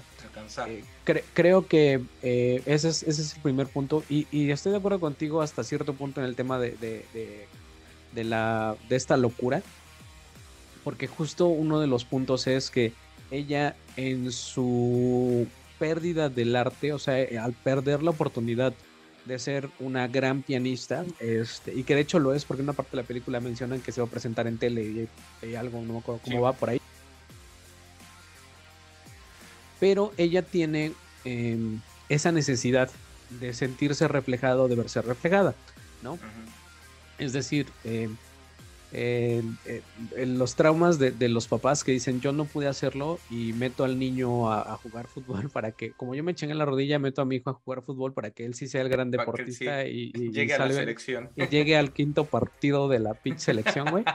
[1.33, 5.63] creo que ese, es, ese, es, el primer punto y, estoy de acuerdo contigo hasta
[5.63, 7.47] cierto punto en el tema de, de,
[8.23, 9.61] la, de esta locura,
[10.83, 12.93] porque justo uno de los puntos es que
[13.31, 15.47] ella en su
[15.79, 18.73] pérdida del arte, o sea, al perder la oportunidad
[19.25, 22.73] de ser una gran pianista, este, y que de hecho lo es porque en una
[22.73, 25.07] parte de la película mencionan que se va a presentar en tele
[25.41, 26.81] y, algo, no me acuerdo cómo va por ahí.
[29.79, 32.89] Pero ella tiene em, esa necesidad
[33.29, 35.55] de sentirse reflejado, de verse reflejada,
[36.03, 36.19] ¿no?
[37.17, 37.67] Es decir,
[38.97, 39.41] eh,
[40.25, 44.51] los traumas de, los papás que dicen yo no pude hacerlo y meto al niño
[44.51, 47.35] a, jugar fútbol para que, como yo me eché en la rodilla, meto a mi
[47.35, 50.65] hijo a jugar fútbol para que él sí sea el gran deportista y, llegue a
[50.65, 51.29] la selección.
[51.35, 54.03] Y llegue al quinto partido de la pitch selección, güey.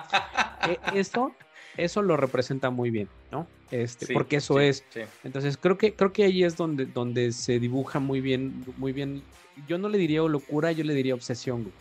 [0.69, 1.33] E, eso,
[1.79, 3.47] eso lo representa muy bien, ¿no?
[3.71, 4.85] Este, porque eso es.
[5.25, 9.23] Entonces creo que, creo que ahí es donde, donde se dibuja muy bien, muy bien.
[9.67, 11.75] Yo no le diría locura, yo le diría obsesión, güey.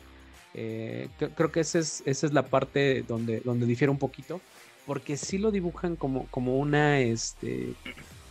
[0.53, 4.41] Eh, creo que esa es, esa es la parte donde, donde difiere un poquito,
[4.85, 7.73] porque sí lo dibujan como, como una, este,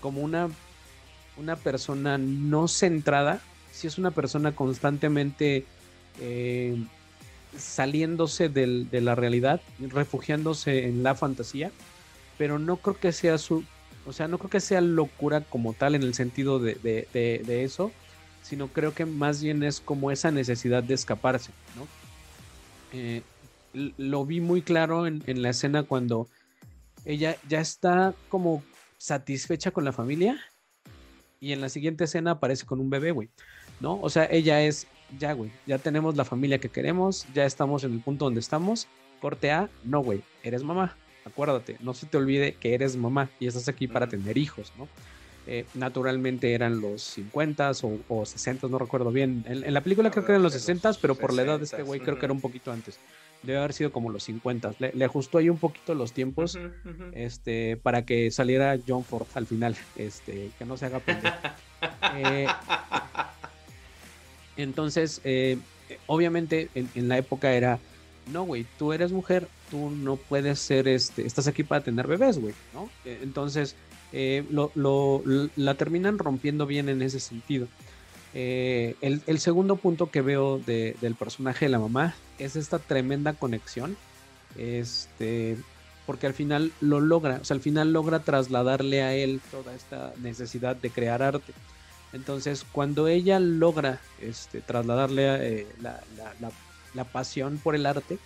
[0.00, 0.48] como una,
[1.36, 3.40] una persona no centrada,
[3.72, 5.64] si es una persona constantemente
[6.20, 6.76] eh,
[7.56, 11.70] saliéndose de la realidad, refugiándose en la fantasía,
[12.36, 13.64] pero no creo que sea su,
[14.06, 17.92] o sea, no creo que sea locura como tal en el sentido de, de eso,
[18.42, 21.86] sino creo que más bien es como esa necesidad de escaparse, ¿no?
[22.92, 23.22] Eh,
[23.72, 26.26] lo vi muy claro en, la escena cuando
[27.04, 28.62] ella ya está como
[28.96, 30.40] satisfecha con la familia
[31.40, 33.28] y en la siguiente escena aparece con un bebé, güey,
[33.80, 34.00] ¿no?
[34.00, 34.86] O sea, ella es,
[35.18, 38.88] ya, güey, ya tenemos la familia que queremos, ya estamos en el punto donde estamos,
[39.20, 43.46] corte A, no, güey, eres mamá, acuérdate, no se te olvide que eres mamá y
[43.46, 44.88] estás aquí para tener hijos, ¿no?
[45.50, 49.46] Eh, naturalmente eran los 50 o, o 60, no recuerdo bien.
[49.48, 52.00] En, la película creo que eran los 60, pero por la edad de este güey
[52.00, 52.98] creo que era un poquito antes.
[53.42, 54.74] Debe haber sido como los 50.
[54.78, 56.58] Le, ajustó ahí un poquito los tiempos
[57.12, 59.74] este, para que saliera John Ford al final.
[59.96, 61.34] Este, que no se haga pendejo.
[62.14, 62.46] Eh,
[64.58, 65.56] entonces, eh,
[66.08, 67.78] obviamente en, la época era,
[68.30, 72.38] no, güey, tú eres mujer, tú no puedes ser, este, estás aquí para tener bebés,
[72.38, 72.90] güey, ¿no?
[73.06, 73.76] Entonces,
[74.12, 75.22] eh, lo,
[75.56, 77.68] la terminan rompiendo bien en ese sentido.
[78.34, 83.96] Eh, el, segundo punto que veo del personaje de la mamá es esta tremenda conexión.
[84.56, 85.56] Este,
[86.06, 90.14] porque al final lo logra, o sea, al final logra trasladarle a él toda esta
[90.22, 91.52] necesidad de crear arte.
[92.14, 98.18] Entonces, cuando ella logra este, trasladarle eh, la, pasión por el arte,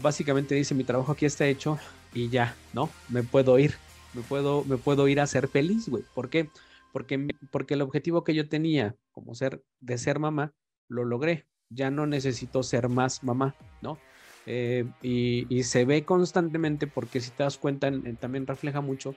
[0.00, 1.78] básicamente dice, mi trabajo aquí está hecho
[2.14, 2.88] y ya, ¿no?
[3.08, 3.74] Me puedo ir
[4.16, 6.02] me puedo, me puedo ir a ser feliz, güey.
[6.14, 6.48] ¿Por qué?
[6.92, 10.54] Porque, porque el objetivo que yo tenía como ser, de ser mamá,
[10.88, 11.46] lo logré.
[11.68, 13.98] Ya no necesito ser más mamá, ¿no?
[14.46, 19.16] Eh, y, se ve constantemente porque si te das cuenta, también refleja mucho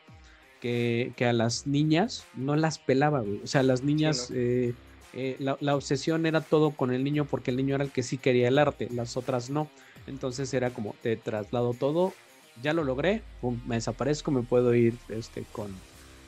[0.60, 3.40] que, a las niñas no las pelaba, güey.
[3.44, 4.74] O sea, las niñas, eh,
[5.14, 8.04] eh, la, la, obsesión era todo con el niño porque el niño era el que
[8.04, 9.70] sí quería el arte, las otras no.
[10.08, 12.14] Entonces era como, te traslado todo
[12.62, 13.22] ya lo logré,
[13.65, 15.74] me desaparezco, me puedo ir este, con,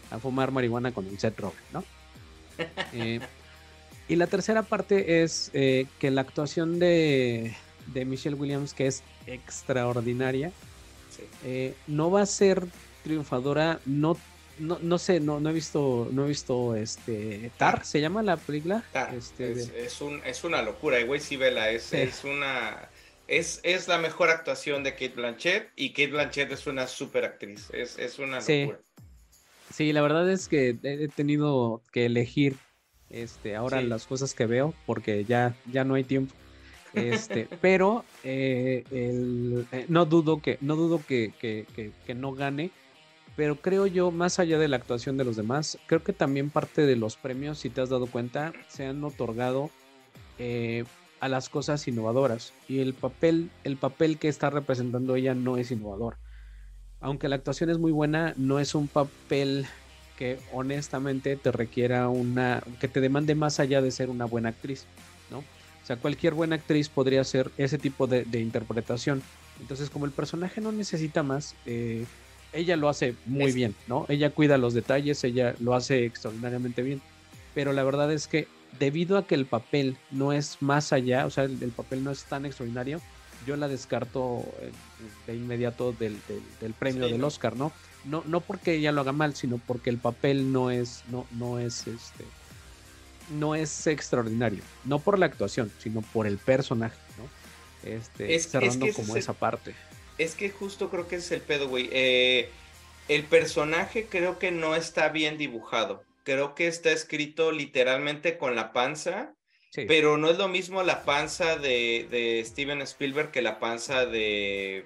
[0.10, 1.84] a fumar marihuana con el set Rogen, ¿no?
[2.94, 3.20] Eh,
[4.08, 7.56] y la tercera parte es eh, que la actuación de,
[7.88, 10.52] de Michelle Williams que es extraordinaria.
[11.44, 12.65] Eh, no va a ser
[13.04, 14.17] triunfadora, no,
[14.60, 18.38] no, no sé, no, no he visto, no he visto este Tar, ¿se llama la
[18.38, 18.84] película?
[19.15, 22.89] Este, es, un, es una locura, y güey sí vela, es, es una
[23.32, 27.70] es, es la mejor actuación de Kate Blanchett y Kate Blanchett es una super actriz,
[27.72, 28.80] es, es una locura.
[29.74, 32.58] Sí, la verdad es que he tenido que elegir
[33.10, 36.36] este, ahora las cosas que veo porque ya, ya no hay tiempo.
[36.94, 42.70] Este, pero eh, eh, no dudo que no dudo que, que, no gane,
[43.38, 46.86] pero creo yo, más allá de la actuación de los demás, creo que también parte
[46.86, 49.70] de los premios, si te has dado cuenta, se han otorgado
[50.38, 50.84] eh,
[51.22, 52.52] a las cosas innovadoras.
[52.68, 56.18] Y el papel, el papel que está representando ella no es innovador.
[57.00, 59.66] Aunque la actuación es muy buena, no es un papel
[60.18, 64.86] que honestamente te requiera una, que te demande más allá de ser una buena actriz,
[65.30, 65.40] ¿no?
[65.40, 69.22] O sea, cualquier buena actriz podría hacer ese tipo de, interpretación.
[69.60, 72.06] Entonces, como el personaje no necesita más, eh,
[72.54, 74.06] ella lo hace muy bien, ¿no?
[74.10, 77.02] Ella cuida los detalles, ella lo hace extraordinariamente bien.
[77.54, 78.48] Pero la verdad es que
[78.80, 82.24] debido a que el papel no es más allá, o sea, el, papel no es
[82.26, 83.02] tan extraordinario,
[83.46, 84.72] yo la descarto eh,
[85.28, 86.20] de inmediato del,
[86.78, 87.72] premio del Oscar, ¿no?
[88.06, 88.24] ¿no?
[88.26, 91.88] No porque ella lo haga mal, sino porque el papel no es, no, no es
[91.88, 92.26] este,
[93.32, 97.90] no es extraordinario, no por la actuación, sino por el personaje, ¿no?
[97.90, 99.74] Este, cerrando como esa parte.
[100.18, 101.90] Es que justo creo que es el pedo, güey.
[101.92, 102.50] Eh,
[103.08, 108.74] el personaje creo que no está bien dibujado creo que está escrito literalmente con la
[108.74, 109.34] panza,
[109.88, 114.86] pero no es lo mismo la panza de, de, Steven Spielberg que la panza de,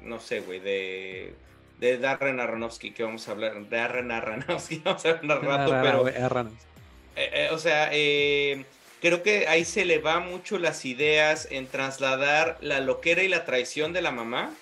[0.00, 1.34] no sé, güey, de,
[1.78, 5.70] de Darren Aronofsky, que vamos a hablar, de Darren Aronofsky, vamos a hablar un rato,
[5.82, 6.08] pero...
[7.16, 8.64] Eh, eh, o sea, eh,
[9.00, 13.44] creo que ahí se le va mucho las ideas en trasladar la loquera y la
[13.44, 14.52] traición de la mamá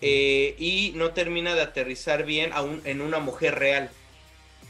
[0.00, 3.90] y no termina de aterrizar bien aún en una mujer real.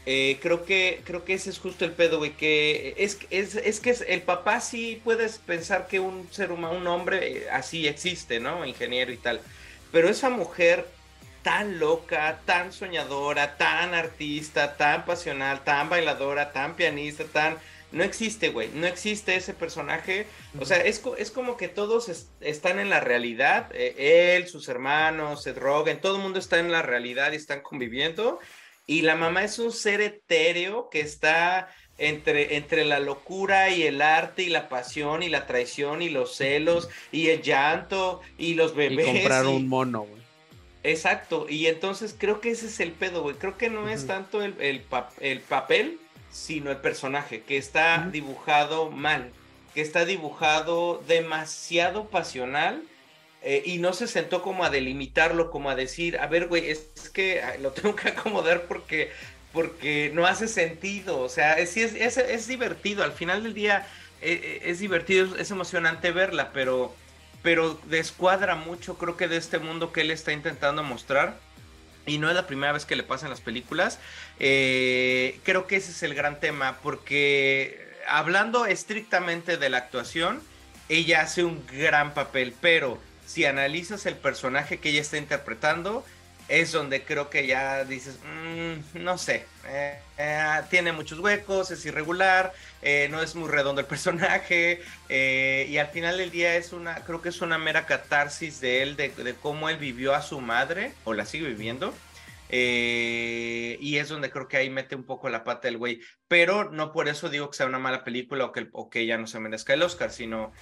[0.06, 3.80] Eh, creo que creo que ese es justo el pedo, güey, que es, es, es
[3.80, 8.38] que el papá sí puedes pensar que un ser humano, un hombre eh, así existe,
[8.38, 8.66] ¿no?
[8.66, 9.40] Ingeniero y tal.
[9.92, 10.86] Pero esa mujer
[11.42, 17.56] tan loca, tan soñadora, tan artista, tan pasional, tan bailadora, tan pianista, tan...
[17.92, 20.26] No existe, güey, no existe ese personaje.
[20.58, 23.70] O sea, es, es como que todos están en la realidad.
[23.72, 27.60] Eh, él, sus hermanos, Seth Rogen, todo el mundo está en la realidad y están
[27.60, 28.40] conviviendo
[28.86, 31.68] y la mamá es un ser etéreo que está
[31.98, 36.36] entre, entre la locura y el arte y la pasión y la traición y los
[36.36, 39.08] celos y el llanto y los bebés.
[39.08, 40.24] Y comprar un mono, güey.
[40.82, 43.36] Exacto, y entonces creo que ese es el pedo, güey.
[43.36, 45.98] Creo que no es tanto el, el, papel,
[46.30, 49.32] sino el personaje, que está dibujado mal,
[49.72, 52.82] que está dibujado demasiado pasional
[53.46, 56.88] eh, y no se sentó como a delimitarlo, como a decir, a ver, güey, es,
[57.12, 59.12] que lo tengo que acomodar porque,
[59.52, 61.20] porque no hace sentido.
[61.20, 63.04] O sea, es, es, es, divertido.
[63.04, 63.86] Al final del día
[64.22, 66.96] eh, eh, es, divertido, es emocionante verla, pero,
[67.42, 71.38] pero descuadra mucho, creo que de este mundo que él está intentando mostrar.
[72.06, 73.98] Y no es la primera vez que le pasan las películas.
[74.38, 80.42] creo que ese es el gran tema, porque hablando estrictamente de la actuación,
[80.88, 86.04] ella hace un gran papel, pero si analizas el personaje que ella está interpretando,
[86.48, 91.84] es donde creo que ya dices, mm, no sé, eh, eh, tiene muchos huecos, es
[91.86, 96.96] irregular, eh, no es muy redondo el personaje, y al final del día es una,
[96.96, 100.92] creo que es una mera catarsis de él, de, cómo él vivió a su madre,
[101.04, 101.94] o la sigue viviendo,
[102.50, 106.92] y es donde creo que ahí mete un poco la pata el güey, pero no
[106.92, 109.40] por eso digo que sea una mala película o que, o que ella no se
[109.40, 110.52] merezca el Oscar, sino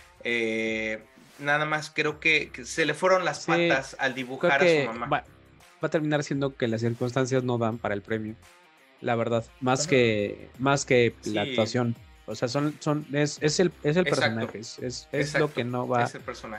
[1.38, 5.06] nada más creo que, se le fueron las patas al dibujar a su mamá.
[5.06, 5.24] Va,
[5.80, 8.36] a terminar siendo que las circunstancias no dan para el premio.
[9.00, 11.96] La verdad, más que más que la actuación.
[12.26, 15.88] O sea, son, son, es, es el, es el personaje, es, es, lo que no
[15.88, 16.08] va,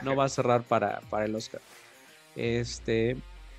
[0.02, 1.62] no va a cerrar para, para el Oscar.
[2.36, 3.16] Este,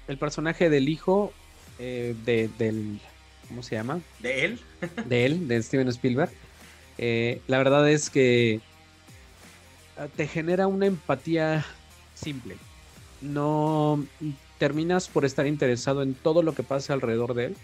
[0.08, 1.34] el personaje del hijo
[1.80, 3.00] eh, de, del,
[3.48, 4.02] ¿cómo se llama?
[4.20, 4.60] De él.
[5.08, 6.32] de él, de Steven Spielberg.
[6.98, 8.62] Eh, la verdad es que
[10.16, 11.66] te genera una empatía
[12.14, 12.58] simple.
[13.22, 14.06] No
[14.58, 17.56] terminas por estar interesado en todo lo que pasa alrededor de él,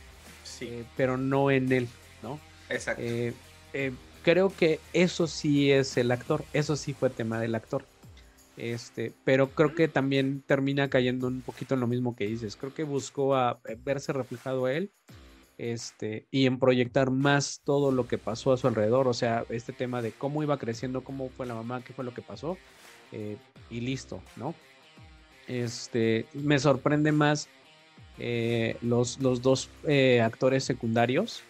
[0.44, 0.66] sí.
[0.66, 1.88] Eh, pero no en él,
[2.22, 2.40] ¿no?
[2.70, 3.02] Exacto.
[3.04, 3.34] Eh,
[3.74, 3.92] eh,
[4.24, 7.84] creo que eso sí es el actor, eso sí fue tema del actor.
[8.58, 12.56] Este, pero creo que también termina cayendo un poquito en lo mismo que dices.
[12.56, 14.92] Creo que buscó a verse reflejado a él
[15.62, 19.74] este, y en proyectar más todo lo que pasó a su alrededor, o sea, este
[19.74, 22.58] tema de cómo iba creciendo, cómo fue la mamá, qué fue lo que pasó,
[23.12, 23.38] eh,
[23.70, 24.56] y listo, ¿no?
[25.48, 27.48] Este, me sorprende más
[28.18, 31.44] eh, los, los dos eh, actores secundarios.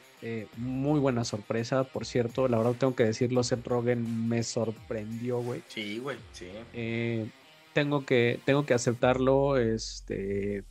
[0.58, 2.50] muy buena sorpresa, por cierto.
[2.50, 5.64] La verdad tengo que decirlo, Seth Rogen me sorprendió, güey.
[5.70, 6.50] Sí, güey, sí.
[7.74, 9.58] tengo, que, tengo que aceptarlo.
[9.58, 10.66] Este,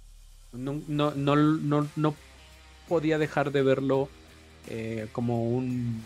[0.53, 2.14] no, no, no, no
[2.91, 4.11] podía dejar de verlo
[5.12, 6.03] como un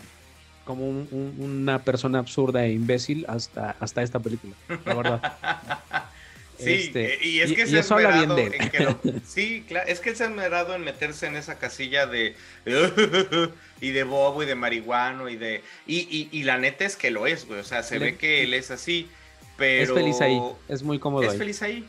[0.65, 4.55] como una persona absurda e imbécil hasta, hasta esta película,
[4.85, 5.21] la verdad.
[6.57, 9.21] Sí, este, y es que y, se eso habla bien de él.
[9.25, 12.33] sí, claro, es que él se ha esmerado en meterse en esa casilla de
[13.81, 17.27] y de bobo y de marihuano y de y, y, la neta es que lo
[17.27, 19.09] es, güey, o sea, se ve que él es así,
[19.57, 21.23] pero es feliz ahí, es muy cómodo.
[21.23, 21.85] Es feliz ahí.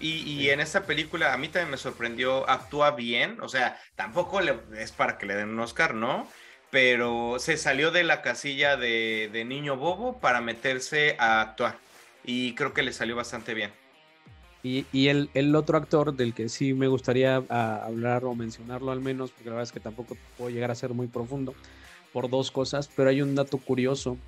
[0.00, 4.40] Y, y en esta película a mí también me sorprendió, actúa bien, o sea, tampoco
[4.40, 6.26] le, es para que le den un Oscar, ¿no?
[6.70, 11.78] pero se salió de la casilla de, niño bobo para meterse a actuar.
[12.24, 13.70] Y creo que le salió bastante bien.
[14.62, 19.30] Y, el, otro actor del que sí me gustaría ah, hablar o mencionarlo al menos,
[19.30, 21.54] porque la verdad es que tampoco puedo llegar a ser muy profundo,
[22.12, 24.18] por dos cosas, pero hay un dato curioso.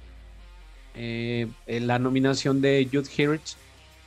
[0.95, 3.57] Eh, en la nominación de Jude Hirsch,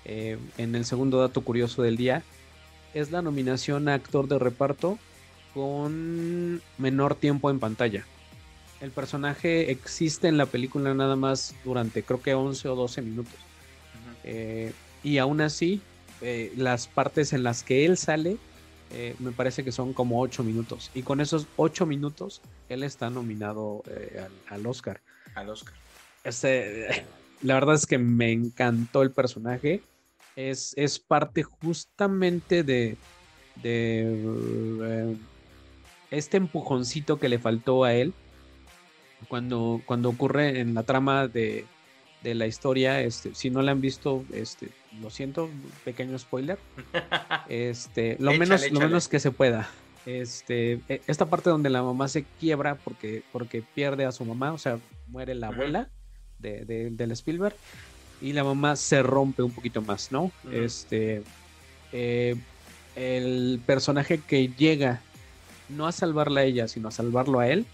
[0.06, 2.24] eh, en el segundo dato curioso del día,
[2.94, 5.00] es la nominación a actor de reparto
[5.54, 8.06] con menor tiempo en pantalla
[8.84, 13.34] el personaje existe en la película nada más durante creo que 11 o 12 minutos.
[14.26, 14.74] Eh,
[15.04, 15.80] y aún así,
[16.20, 18.36] eh, las partes en las que él sale,
[18.92, 20.92] eh, me parece que son como 8 minutos.
[20.94, 23.84] Y con esos 8 minutos, él está nominado
[24.50, 25.00] al, Oscar.
[25.34, 25.76] Al Oscar.
[26.26, 27.06] Este,
[27.42, 29.82] la verdad es que me encantó el personaje.
[30.36, 32.98] Es, es parte justamente de,
[33.62, 35.16] de
[36.12, 38.14] este empujoncito que le faltó a él
[39.28, 41.66] cuando, cuando ocurre en la trama de,
[42.24, 44.70] la historia, este, si no la han visto, este,
[45.02, 45.50] lo siento,
[45.84, 46.58] pequeño spoiler.
[47.50, 49.70] Este, lo menos, lo menos que se pueda.
[50.06, 54.54] Este, e, esta parte donde la mamá se quiebra porque, porque pierde a su mamá,
[54.54, 55.90] o sea, muere la abuela
[56.40, 57.56] de, del Spielberg
[58.24, 60.32] y la mamá se rompe un poquito más, ¿no?
[60.50, 61.24] Este,
[61.92, 62.36] eh,
[62.96, 65.02] el personaje que llega
[65.68, 67.66] no a salvarla a ella, sino a salvarlo a él,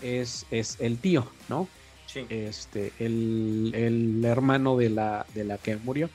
[0.00, 1.66] es, es el tío, ¿no?
[2.06, 2.24] Sí.
[2.28, 6.08] Este, el, hermano de la, de la que murió.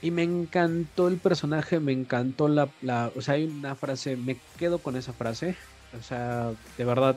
[0.00, 4.36] Y me encantó el personaje, me encantó la, la, O sea, hay una frase, me
[4.56, 5.56] quedo con esa frase.
[5.98, 7.16] O sea, de verdad,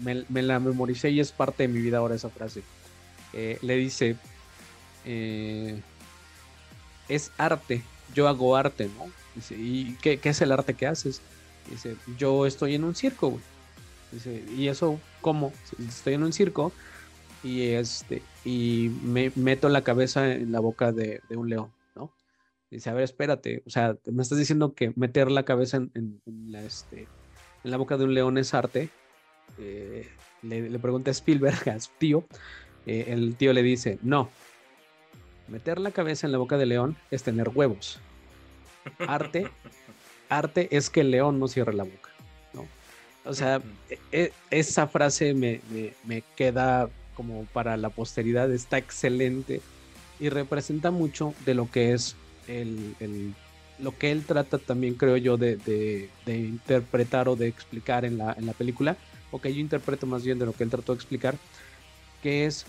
[0.00, 2.62] me, la memoricé y es parte de mi vida ahora esa frase.
[3.32, 4.16] Eh, le dice,
[5.04, 5.80] eh,
[7.08, 7.82] es arte,
[8.14, 9.10] yo hago arte, ¿no?
[9.34, 11.20] Dice, ¿y qué, qué, es el arte que haces?
[11.70, 13.42] Dice, yo estoy en un circo, güey.
[14.56, 15.52] ¿y eso cómo?
[15.88, 16.72] Estoy en un circo
[17.42, 22.12] y este y me meto la cabeza en la boca de, un león, ¿no?
[22.70, 26.62] Dice, a ver, espérate, o sea, me estás diciendo que meter la cabeza en, la,
[26.62, 27.08] este,
[27.64, 28.90] en la boca de un león es arte.
[29.58, 30.08] Eh,
[30.42, 32.24] le, le, pregunta a Spielberg, a su tío,
[32.86, 34.30] eh, el tío le dice, no,
[35.48, 38.00] meter la cabeza en la boca del león es tener huevos.
[39.06, 39.48] Arte,
[40.28, 42.10] arte es que el león no cierre la boca.
[43.26, 45.60] O sea, e, e, esa frase me,
[46.36, 49.62] queda como para la posteridad, está excelente
[50.20, 52.16] y representa mucho de lo que es
[52.48, 52.94] el,
[53.78, 58.46] lo que él trata también, creo yo, de, interpretar o de explicar en la, en
[58.46, 58.96] la película,
[59.30, 61.36] o que yo interpreto más bien de lo que él trató de explicar,
[62.22, 62.66] que es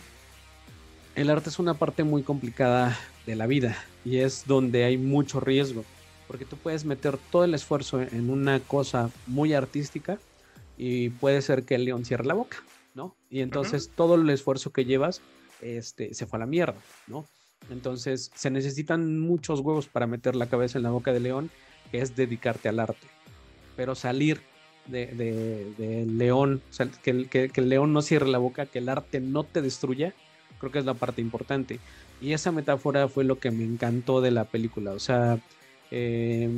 [1.16, 5.39] el arte es una parte muy complicada de la vida y es donde hay mucho
[5.39, 5.84] riesgo,
[6.28, 10.20] porque tú puedes meter todo el esfuerzo en una cosa muy artística
[10.78, 12.57] y puede ser que el león cierre la boca,
[12.93, 13.16] ¿no?
[13.30, 15.22] Y entonces todo el esfuerzo que llevas
[15.61, 17.26] este, se fue a la mierda, ¿no?
[17.70, 21.49] Entonces se necesitan muchos huevos para meter la cabeza en la boca del león,
[21.91, 23.07] que es dedicarte al arte.
[23.76, 24.41] Pero salir
[24.88, 26.61] del de, león,
[27.03, 30.13] que, el, que, el león no cierre la boca, que el arte no te destruya,
[30.60, 31.80] creo que es la parte importante.
[32.22, 34.91] Y esa metáfora fue lo que me encantó de la película.
[34.91, 35.39] O sea,
[35.91, 36.49] eh,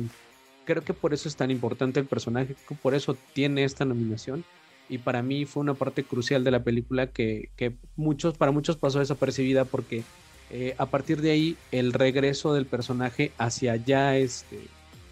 [0.64, 4.44] creo que por eso es tan importante el personaje, por eso tiene esta nominación.
[4.88, 7.50] Y para mí fue una parte crucial de la película que,
[7.96, 10.02] muchos, para muchos pasó desapercibida porque
[10.50, 14.60] eh, a partir de ahí el regreso del personaje hacia allá, este,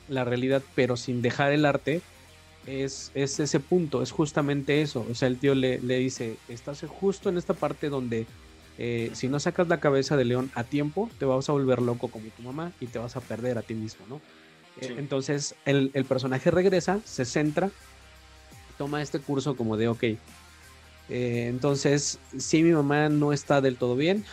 [0.09, 2.01] la realidad, pero sin dejar el arte,
[2.67, 5.07] es, es ese punto, es justamente eso.
[5.11, 8.27] O sea, el tío le, le dice, estás justo en esta parte donde
[8.79, 12.09] eh, si no sacas la cabeza de león a tiempo, te vas a volver loco
[12.09, 14.21] como tu mamá y te vas a perder a ti mismo, ¿no?
[14.81, 17.71] Eh, entonces el, personaje regresa, se centra,
[18.77, 20.19] toma este curso como de, ok, eh,
[21.09, 24.25] entonces si mi mamá no está del todo bien,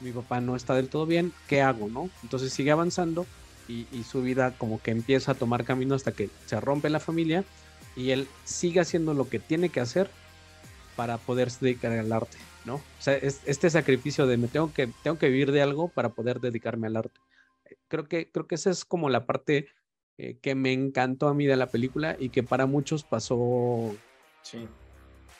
[0.00, 2.10] mi papá no está del todo bien, ¿qué hago, no?
[2.24, 3.26] Entonces sigue avanzando
[3.68, 7.44] y, su vida como que empieza a tomar camino hasta que se rompe la familia
[7.96, 10.10] y él sigue haciendo lo que tiene que hacer
[10.96, 12.76] para poderse dedicar al arte, ¿no?
[12.76, 16.40] O sea, este sacrificio de me tengo que, tengo que vivir de algo para poder
[16.40, 17.20] dedicarme al arte.
[17.88, 19.68] Creo que, creo que esa es como la parte
[20.18, 23.94] eh, que me encantó a mí de la película y que para muchos pasó
[24.42, 24.68] sí.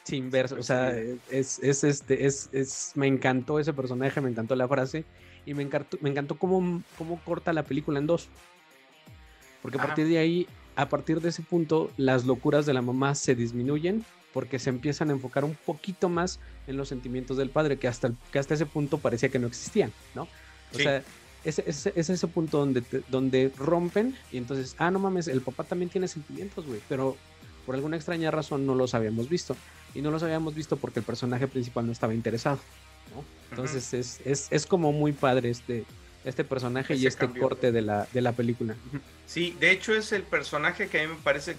[0.02, 0.96] sin ver, o sea,
[1.30, 5.04] es, es, este, es, es, me encantó ese personaje, me encantó la frase
[5.46, 8.28] y me encantó, me encantó cómo, cómo corta la película en dos.
[9.62, 10.46] Porque a partir de ahí,
[10.76, 14.04] a partir de ese punto, las locuras de la mamá se disminuyen
[14.34, 18.12] porque se empiezan a enfocar un poquito más en los sentimientos del padre, que hasta,
[18.32, 20.28] que hasta ese punto parecía que no existían, ¿no?
[20.74, 21.04] O sea,
[21.44, 25.88] es, es, ese punto donde, donde rompen y entonces, ah, no mames, el papá también
[25.88, 27.16] tiene sentimientos, güey, pero
[27.64, 29.56] por alguna extraña razón no los habíamos visto.
[29.94, 32.58] Y no los habíamos visto porque el personaje principal no estaba interesado.
[33.50, 35.84] Entonces es, es, es, como muy padre este,
[36.24, 38.74] este personaje y este corte de la, de la película.
[39.26, 41.52] Sí, de hecho es el personaje que a mí me parece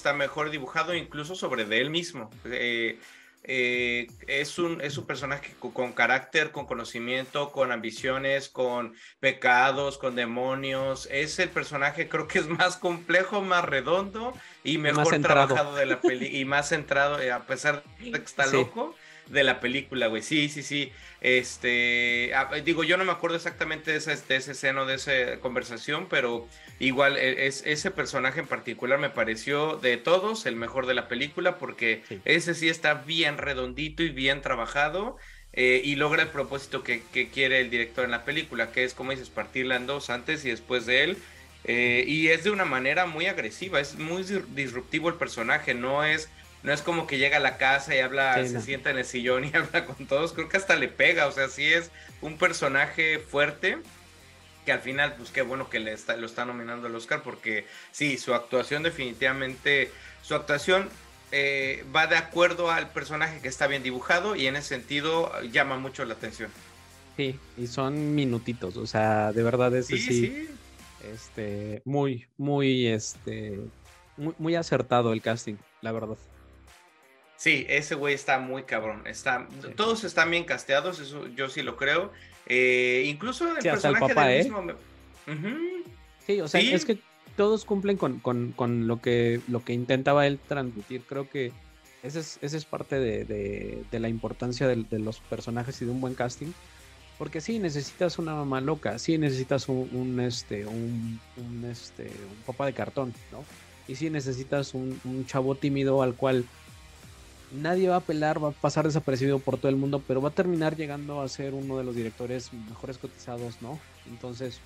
[0.00, 2.30] está mejor dibujado incluso sobre de él mismo.
[2.46, 2.98] Eh,
[3.44, 10.16] eh, es, un, es un personaje con, carácter, con conocimiento, con ambiciones, con pecados, con
[10.16, 11.06] demonios.
[11.10, 14.32] Es el personaje, creo que es más complejo, más redondo
[14.64, 18.46] y mejor trabajado de la peli y más centrado, eh, a pesar de que está
[18.46, 18.94] loco
[19.30, 20.22] de la película, güey.
[20.22, 20.92] Sí, sí, sí.
[21.20, 25.40] Este, ah, digo, yo no me acuerdo exactamente de ese, de ese seno, de esa
[25.40, 30.86] conversación, pero igual e, es, ese personaje en particular me pareció de todos el mejor
[30.86, 35.16] de la película porque ese sí está bien redondito y bien trabajado.
[35.52, 37.02] Eh, y logra el propósito que,
[37.32, 40.50] quiere el director en la película, que es, como dices, partirla en dos antes y
[40.50, 41.18] después de él.
[41.64, 44.24] Eh, y es de una manera muy agresiva, es muy
[44.54, 46.30] disruptivo el personaje, no es
[46.62, 49.44] no es como que llega a la casa y habla, se sienta en el sillón
[49.44, 51.90] y habla con todos, creo que hasta le pega, o sea, sí es
[52.20, 53.78] un personaje fuerte
[54.64, 57.66] que al final, pues qué bueno que le está, lo está nominando al Oscar, porque
[57.92, 59.90] sí, su actuación definitivamente,
[60.22, 60.88] su actuación
[61.32, 65.78] eh, va de acuerdo al personaje que está bien dibujado y en ese sentido llama
[65.78, 66.50] mucho la atención.
[67.16, 70.48] Sí, y son minutitos, o sea, de verdad es sí, sí,
[71.12, 73.58] este, muy, muy, este,
[74.16, 76.16] muy, muy acertado el casting, la verdad.
[77.40, 79.06] Sí, ese güey está muy cabrón.
[79.06, 82.12] Está, Todos están bien casteados, eso yo sí lo creo.
[82.44, 84.44] Eh, incluso el personaje del ¿eh?
[84.44, 84.62] mismo.
[86.26, 86.98] Sí, o sea, es que
[87.38, 91.00] todos cumplen con, lo, que, lo que intentaba él transmitir.
[91.08, 91.50] Creo que
[92.02, 96.52] esa es, es parte de, la importancia de, los personajes y de un buen casting.
[97.16, 101.18] Porque sí, necesitas una mamá loca, sí necesitas un, este, un,
[101.70, 103.42] este, un papá de cartón, ¿no?
[103.88, 106.44] Y sí necesitas un, un chavo tímido al cual
[107.52, 110.32] nadie va a apelar, va a pasar desapercibido por todo el mundo, pero va a
[110.32, 113.78] terminar llegando a ser uno de los directores mejores cotizados, ¿no?
[114.08, 114.60] Entonces,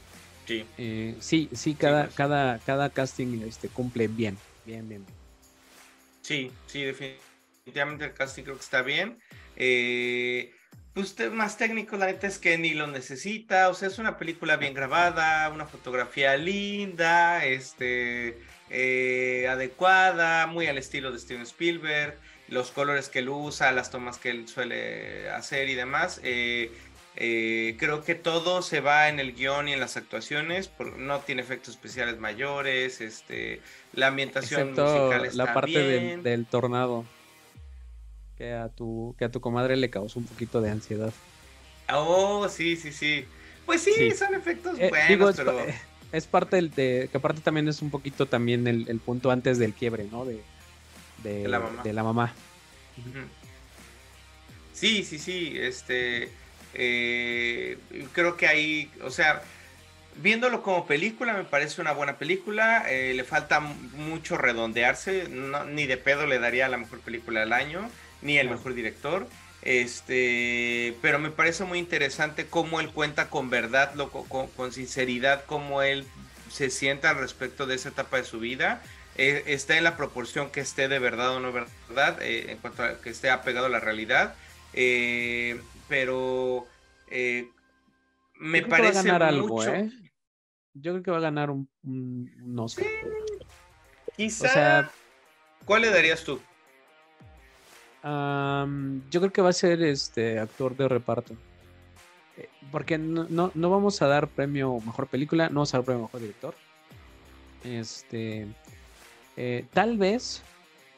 [0.47, 2.15] sí, eh, sí, sí, cada, pues.
[2.15, 5.05] cada, cada casting este, cumple bien, bien, bien.
[6.23, 9.19] Sí, sí, definitivamente el casting creo que está bien.
[9.57, 10.53] Eh,
[10.95, 14.57] pues más técnico, la neta es que ni lo necesita, o sea, es una película
[14.57, 18.39] bien grabada, una fotografía linda, este,
[18.71, 22.17] eh, adecuada, muy al estilo de Steven Spielberg
[22.49, 26.21] los colores que él usa, las tomas que él suele hacer y demás.
[26.23, 26.71] Eh,
[27.17, 31.43] eh, creo que todo se va en el guion y en las actuaciones, no tiene
[31.43, 33.61] efectos especiales mayores, este,
[33.93, 37.05] la ambientación musical está la parte Del, tornado
[38.37, 41.13] que a tu que a tu comadre le causó un poquito de ansiedad.
[41.93, 43.25] Oh, sí, sí, sí.
[43.65, 45.57] Pues sí, son efectos eh, buenos, pero...
[46.11, 49.59] es, parte del de, que aparte también es un poquito también el, el punto antes
[49.59, 50.25] del quiebre, ¿no?
[50.25, 50.43] De,
[51.25, 51.49] de,
[51.93, 52.33] la mamá.
[54.73, 55.55] Sí, sí, sí.
[55.57, 56.31] Este.
[56.75, 57.79] Eh,
[58.13, 58.91] creo que ahí.
[59.03, 59.43] O sea.
[60.17, 62.85] Viéndolo como película, me parece una buena película.
[62.89, 65.29] Eh, le falta mucho redondearse.
[65.73, 67.91] ni de pedo le daría la mejor película del año,
[68.23, 69.27] ni el mejor director.
[69.63, 75.47] Este, pero me parece muy interesante cómo él cuenta con verdad, lo, con, con, sinceridad,
[75.47, 76.07] cómo él
[76.51, 78.83] se sienta al respecto de esa etapa de su vida.
[79.17, 82.83] Eh, está en la proporción que esté de verdad o no verdad, eh, en cuanto
[82.83, 84.35] a que esté apegado a la realidad.
[84.73, 86.67] Eh, pero
[88.41, 89.71] me parece que va a ganar mucho...
[89.71, 89.91] algo,
[90.75, 92.67] Yo creo que va a ganar un, un,
[94.17, 94.91] Quizá.
[95.65, 96.41] ¿Cuál le darías tú?
[99.11, 101.35] yo creo que va a ser este actor de reparto.
[102.71, 106.03] Porque no, no, no, vamos a dar premio mejor película, no vamos a dar premio
[106.03, 106.55] mejor director.
[107.63, 108.47] Este.
[109.37, 110.43] Eh, tal vez,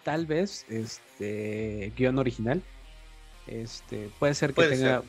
[0.04, 2.62] tal vez, este guion original.
[3.46, 5.02] Este, puede ser que tenga,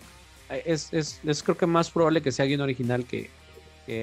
[0.49, 3.29] es, es, es, creo que más probable que sea guion original que,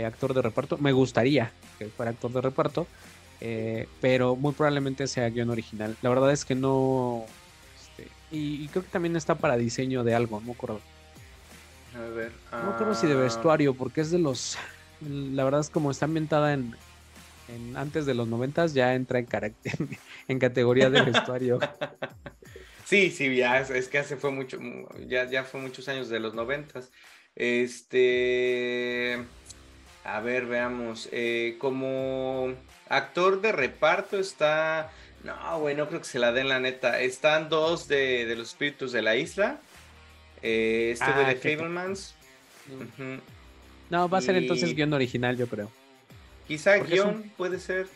[0.07, 0.79] actor de reparto.
[0.79, 2.87] Me gustaría que fuera actor de reparto,
[3.41, 5.97] eh, pero muy probablemente sea guion original.
[6.03, 7.25] La verdad es que no.
[7.81, 10.81] Este, y, creo que también está para diseño de algo, no me acuerdo.
[11.95, 12.33] A ver.
[12.51, 13.19] No me acuerdo si de ah.
[13.19, 14.57] vestuario, porque es de los.
[15.01, 16.75] La verdad es como está ambientada en,
[17.49, 19.75] en antes de los noventas, ya entra en, carácter,
[20.29, 21.59] en categoría de vestuario.
[22.85, 24.59] Sí, sí, ya es, que hace fue mucho,
[25.09, 26.93] ya, ya fue muchos años de los noventas.
[27.35, 29.19] Este,
[30.05, 31.09] a ver, veamos.
[31.11, 32.55] Eh, como
[32.91, 34.93] actor de reparto está,
[35.25, 37.01] no, güey, no creo que se la den la neta.
[37.01, 39.61] Están dos de, los espíritus de la isla.
[40.43, 42.15] Eh, este ah, de Fablemans.
[43.89, 45.71] No, va a ser entonces guion original, yo creo.
[46.47, 47.89] Quizá guion puede ser.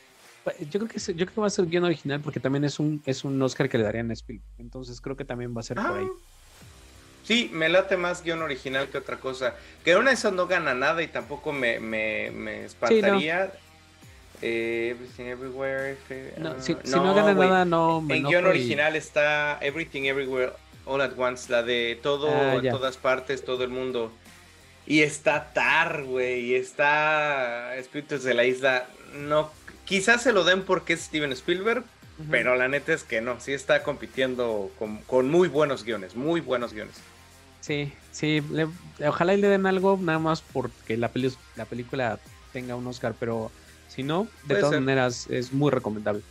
[0.70, 3.02] Yo creo que yo creo que va a ser bien original porque también es un
[3.04, 4.48] es un Oscar que le darían a Spielberg.
[4.58, 6.06] Entonces creo que también va a ser por ahí.
[6.08, 6.38] Ah.
[7.24, 9.54] Sí, me late más guion original que otra cosa.
[9.84, 13.52] Que una de esas no gana nada y tampoco me, me, me espantaría.
[14.40, 15.98] Eh, Everything Everywhere.
[16.38, 20.52] No, si, no, gana nada, no me En guion original está Everything Everywhere
[20.86, 24.10] All at Once, la de todo, ah, todas partes, todo el mundo.
[24.88, 28.88] Y está Tar, güey, y está Espíritus de la Isla.
[29.14, 29.52] No
[29.88, 31.82] Quizás se lo den porque es Steven Spielberg,
[32.30, 34.70] pero la neta es que no, sí está compitiendo
[35.06, 36.96] con, muy buenos guiones, muy buenos guiones.
[37.62, 38.42] Sí, sí,
[39.06, 41.10] ojalá y le den algo nada más porque la,
[41.56, 42.18] la película
[42.52, 43.50] tenga un Oscar, pero
[43.88, 46.22] si no, de todas maneras es muy recomendable.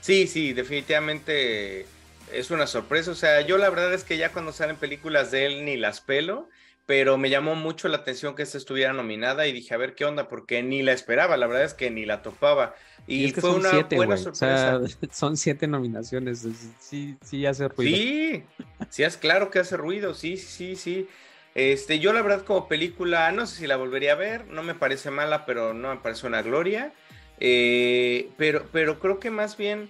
[0.00, 1.86] Sí, sí, definitivamente
[2.32, 3.12] es una sorpresa.
[3.12, 6.00] O sea, yo la verdad es que ya cuando salen películas de él ni las
[6.00, 6.48] pelo
[6.86, 10.04] pero me llamó mucho la atención que esta estuviera nominada y dije, a ver qué
[10.04, 12.74] onda, porque ni la esperaba, la verdad es que ni la topaba.
[13.06, 14.80] Y, fue una buena sorpresa.
[15.12, 16.46] son siete nominaciones,
[16.80, 17.96] sí, sí hace ruido.
[17.96, 18.44] Sí,
[18.90, 21.08] sí, es claro que hace ruido, sí, sí, sí.
[21.54, 24.74] Este, yo la verdad como película, no sé si la volvería a ver, no me
[24.74, 26.92] parece mala, pero no me parece una gloria.
[27.38, 29.88] Eh, pero, pero creo que más bien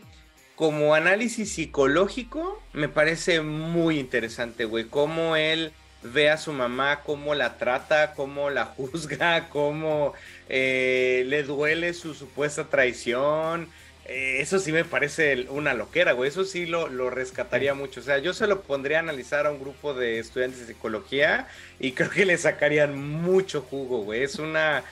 [0.57, 5.72] como análisis psicológico me parece muy interesante, güey, cómo él
[6.03, 10.14] ve a su mamá, cómo la trata, cómo la juzga, cómo
[10.48, 13.68] eh, le duele su supuesta traición.
[14.05, 16.28] Eh, eso sí me parece una loquera, güey.
[16.28, 18.00] Eso sí lo, lo, rescataría mucho.
[18.00, 21.48] O sea, yo se lo pondría a analizar a un grupo de estudiantes de psicología
[21.78, 24.22] y creo que le sacarían mucho jugo, güey.
[24.22, 24.82] Es una.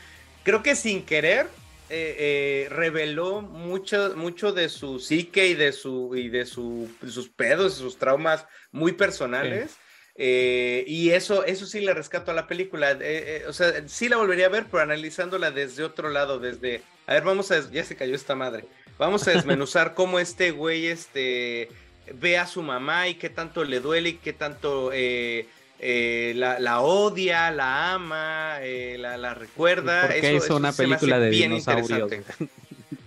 [0.44, 1.48] Creo que sin querer
[1.90, 7.74] eh, reveló mucho, mucho de su psique y de su y de, su, sus pedos,
[7.74, 9.76] sus traumas muy personales.
[10.16, 12.92] Eh, y eso, eso sí le rescato a la película.
[12.92, 16.82] Eh, eh, o sea, sí la volvería a ver, pero analizándola desde otro lado, desde.
[17.06, 17.70] A ver, vamos a.
[17.70, 18.64] Ya se cayó esta madre.
[18.98, 21.68] Vamos a desmenuzar cómo este güey este,
[22.14, 27.94] ve a su mamá y qué tanto le duele y qué tanto la, odia, la
[27.94, 30.02] ama, la, la, recuerda.
[30.02, 32.10] Porque eso, hizo una película de dinosaurios.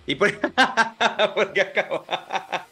[0.06, 0.46] ¿Y por, qué
[1.60, 2.66] acaba?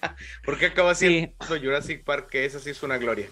[0.45, 2.29] ¿Por acaba siendo Jurassic Park?
[2.29, 3.29] Que esa sí es una gloria.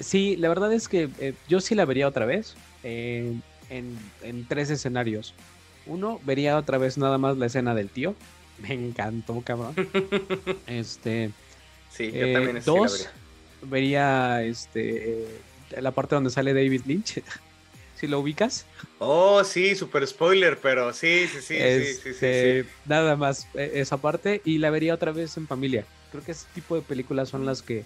[0.00, 3.34] Sí, la verdad es que eh, yo sí la vería otra vez eh,
[3.68, 5.34] en, tres escenarios.
[5.86, 8.14] Uno, vería otra vez nada más la escena del tío.
[8.58, 9.74] Me encantó, cabrón.
[10.66, 11.30] este.
[11.90, 13.08] Sí, yo también eh, Dos,
[13.62, 15.26] vería este,
[15.78, 17.22] la parte donde sale David Lynch.
[18.00, 18.64] si lo ubicas.
[18.98, 24.40] Oh, sí, super spoiler, pero sí, sí, sí, sí, sí, este, Nada más esa parte
[24.46, 25.84] y la vería otra vez en familia.
[26.10, 27.84] Creo que ese tipo de películas son las que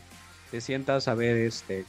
[0.52, 1.84] te sientas a ver este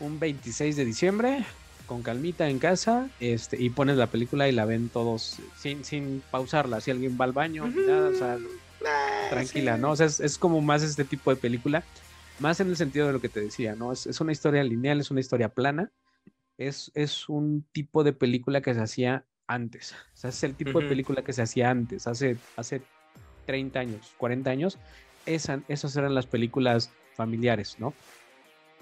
[0.00, 1.44] un 26 de diciembre
[1.86, 6.22] con calmita en casa este, y pones la película y la ven todos sin, sin
[6.30, 6.80] pausarla.
[6.80, 8.38] Si alguien va al baño, nada, o sea,
[9.30, 9.92] tranquila, ¿no?
[9.92, 11.82] O sea, es, como más este tipo de película,
[12.38, 13.92] más en el sentido de lo que te decía, ¿no?
[13.92, 15.90] Es, es una historia lineal, es una historia plana,
[16.58, 19.92] es, es, un tipo de película que se hacía antes.
[20.14, 22.82] O sea, es el tipo de película que se hacía antes, hace, hace
[23.46, 24.78] 30 años, 40 años.
[25.24, 27.94] Esa, esas eran las películas familiares, ¿no?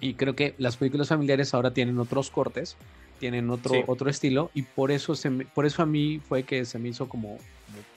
[0.01, 2.77] Y creo que las películas familiares ahora tienen otros cortes,
[3.19, 6.79] tienen otro, otro estilo, y por eso, se por eso a mí fue que se
[6.79, 7.39] me hizo como,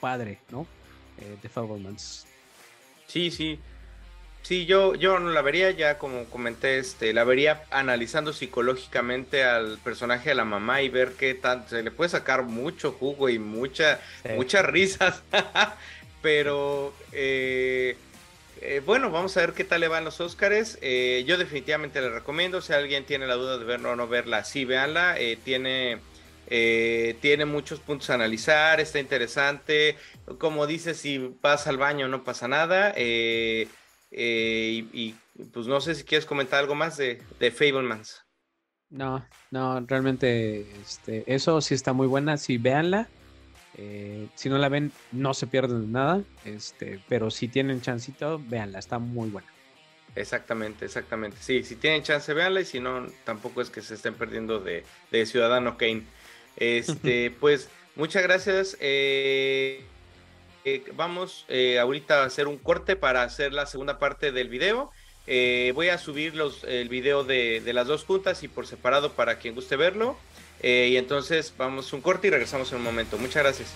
[0.00, 0.66] padre, ¿no?
[1.18, 2.26] Eh, The Fablemans.
[3.06, 3.58] Sí, sí.
[4.42, 9.78] Sí, yo, yo no la vería, ya como comenté, este, la vería analizando psicológicamente al
[9.78, 13.38] personaje de la mamá y ver qué tanto se le puede sacar mucho jugo y
[13.38, 14.00] mucha,
[14.36, 15.22] muchas risas.
[16.22, 17.96] Pero eh,
[18.62, 20.78] eh, bueno, vamos a ver qué tal le van los Oscars.
[20.82, 22.60] Eh, yo definitivamente le recomiendo.
[22.60, 25.18] Si alguien tiene la duda de verla o no verla, sí, véanla.
[25.18, 26.00] Eh, tiene,
[26.48, 29.96] tiene muchos puntos a analizar, está interesante.
[30.38, 32.94] Como dice, si pasa al baño no pasa nada.
[32.98, 33.68] Y,
[35.54, 38.24] pues no sé si quieres comentar algo más de, de Fablemans.
[38.90, 42.36] No, no, realmente este, eso sí está muy buena.
[42.36, 43.08] Sí, véanla.
[43.82, 46.22] Eh, si no la ven, no se pierden nada.
[46.44, 49.48] Este, pero si tienen chancito, véanla, está muy buena.
[50.14, 51.38] Exactamente, exactamente.
[51.40, 54.84] Sí, si tienen chance, véanla y si no, tampoco es que se estén perdiendo de,
[55.24, 56.02] Ciudadano Kane.
[56.56, 58.76] Este, pues, muchas gracias.
[58.80, 59.82] Eh,
[60.66, 61.46] eh, vamos
[61.80, 64.90] ahorita a hacer un corte para hacer la segunda parte del video.
[65.26, 69.38] voy a subir los, el video de, de, las dos juntas y por separado para
[69.38, 70.18] quien guste verlo.
[70.62, 73.18] Y entonces vamos un corte y regresamos en un momento.
[73.18, 73.68] Muchas gracias.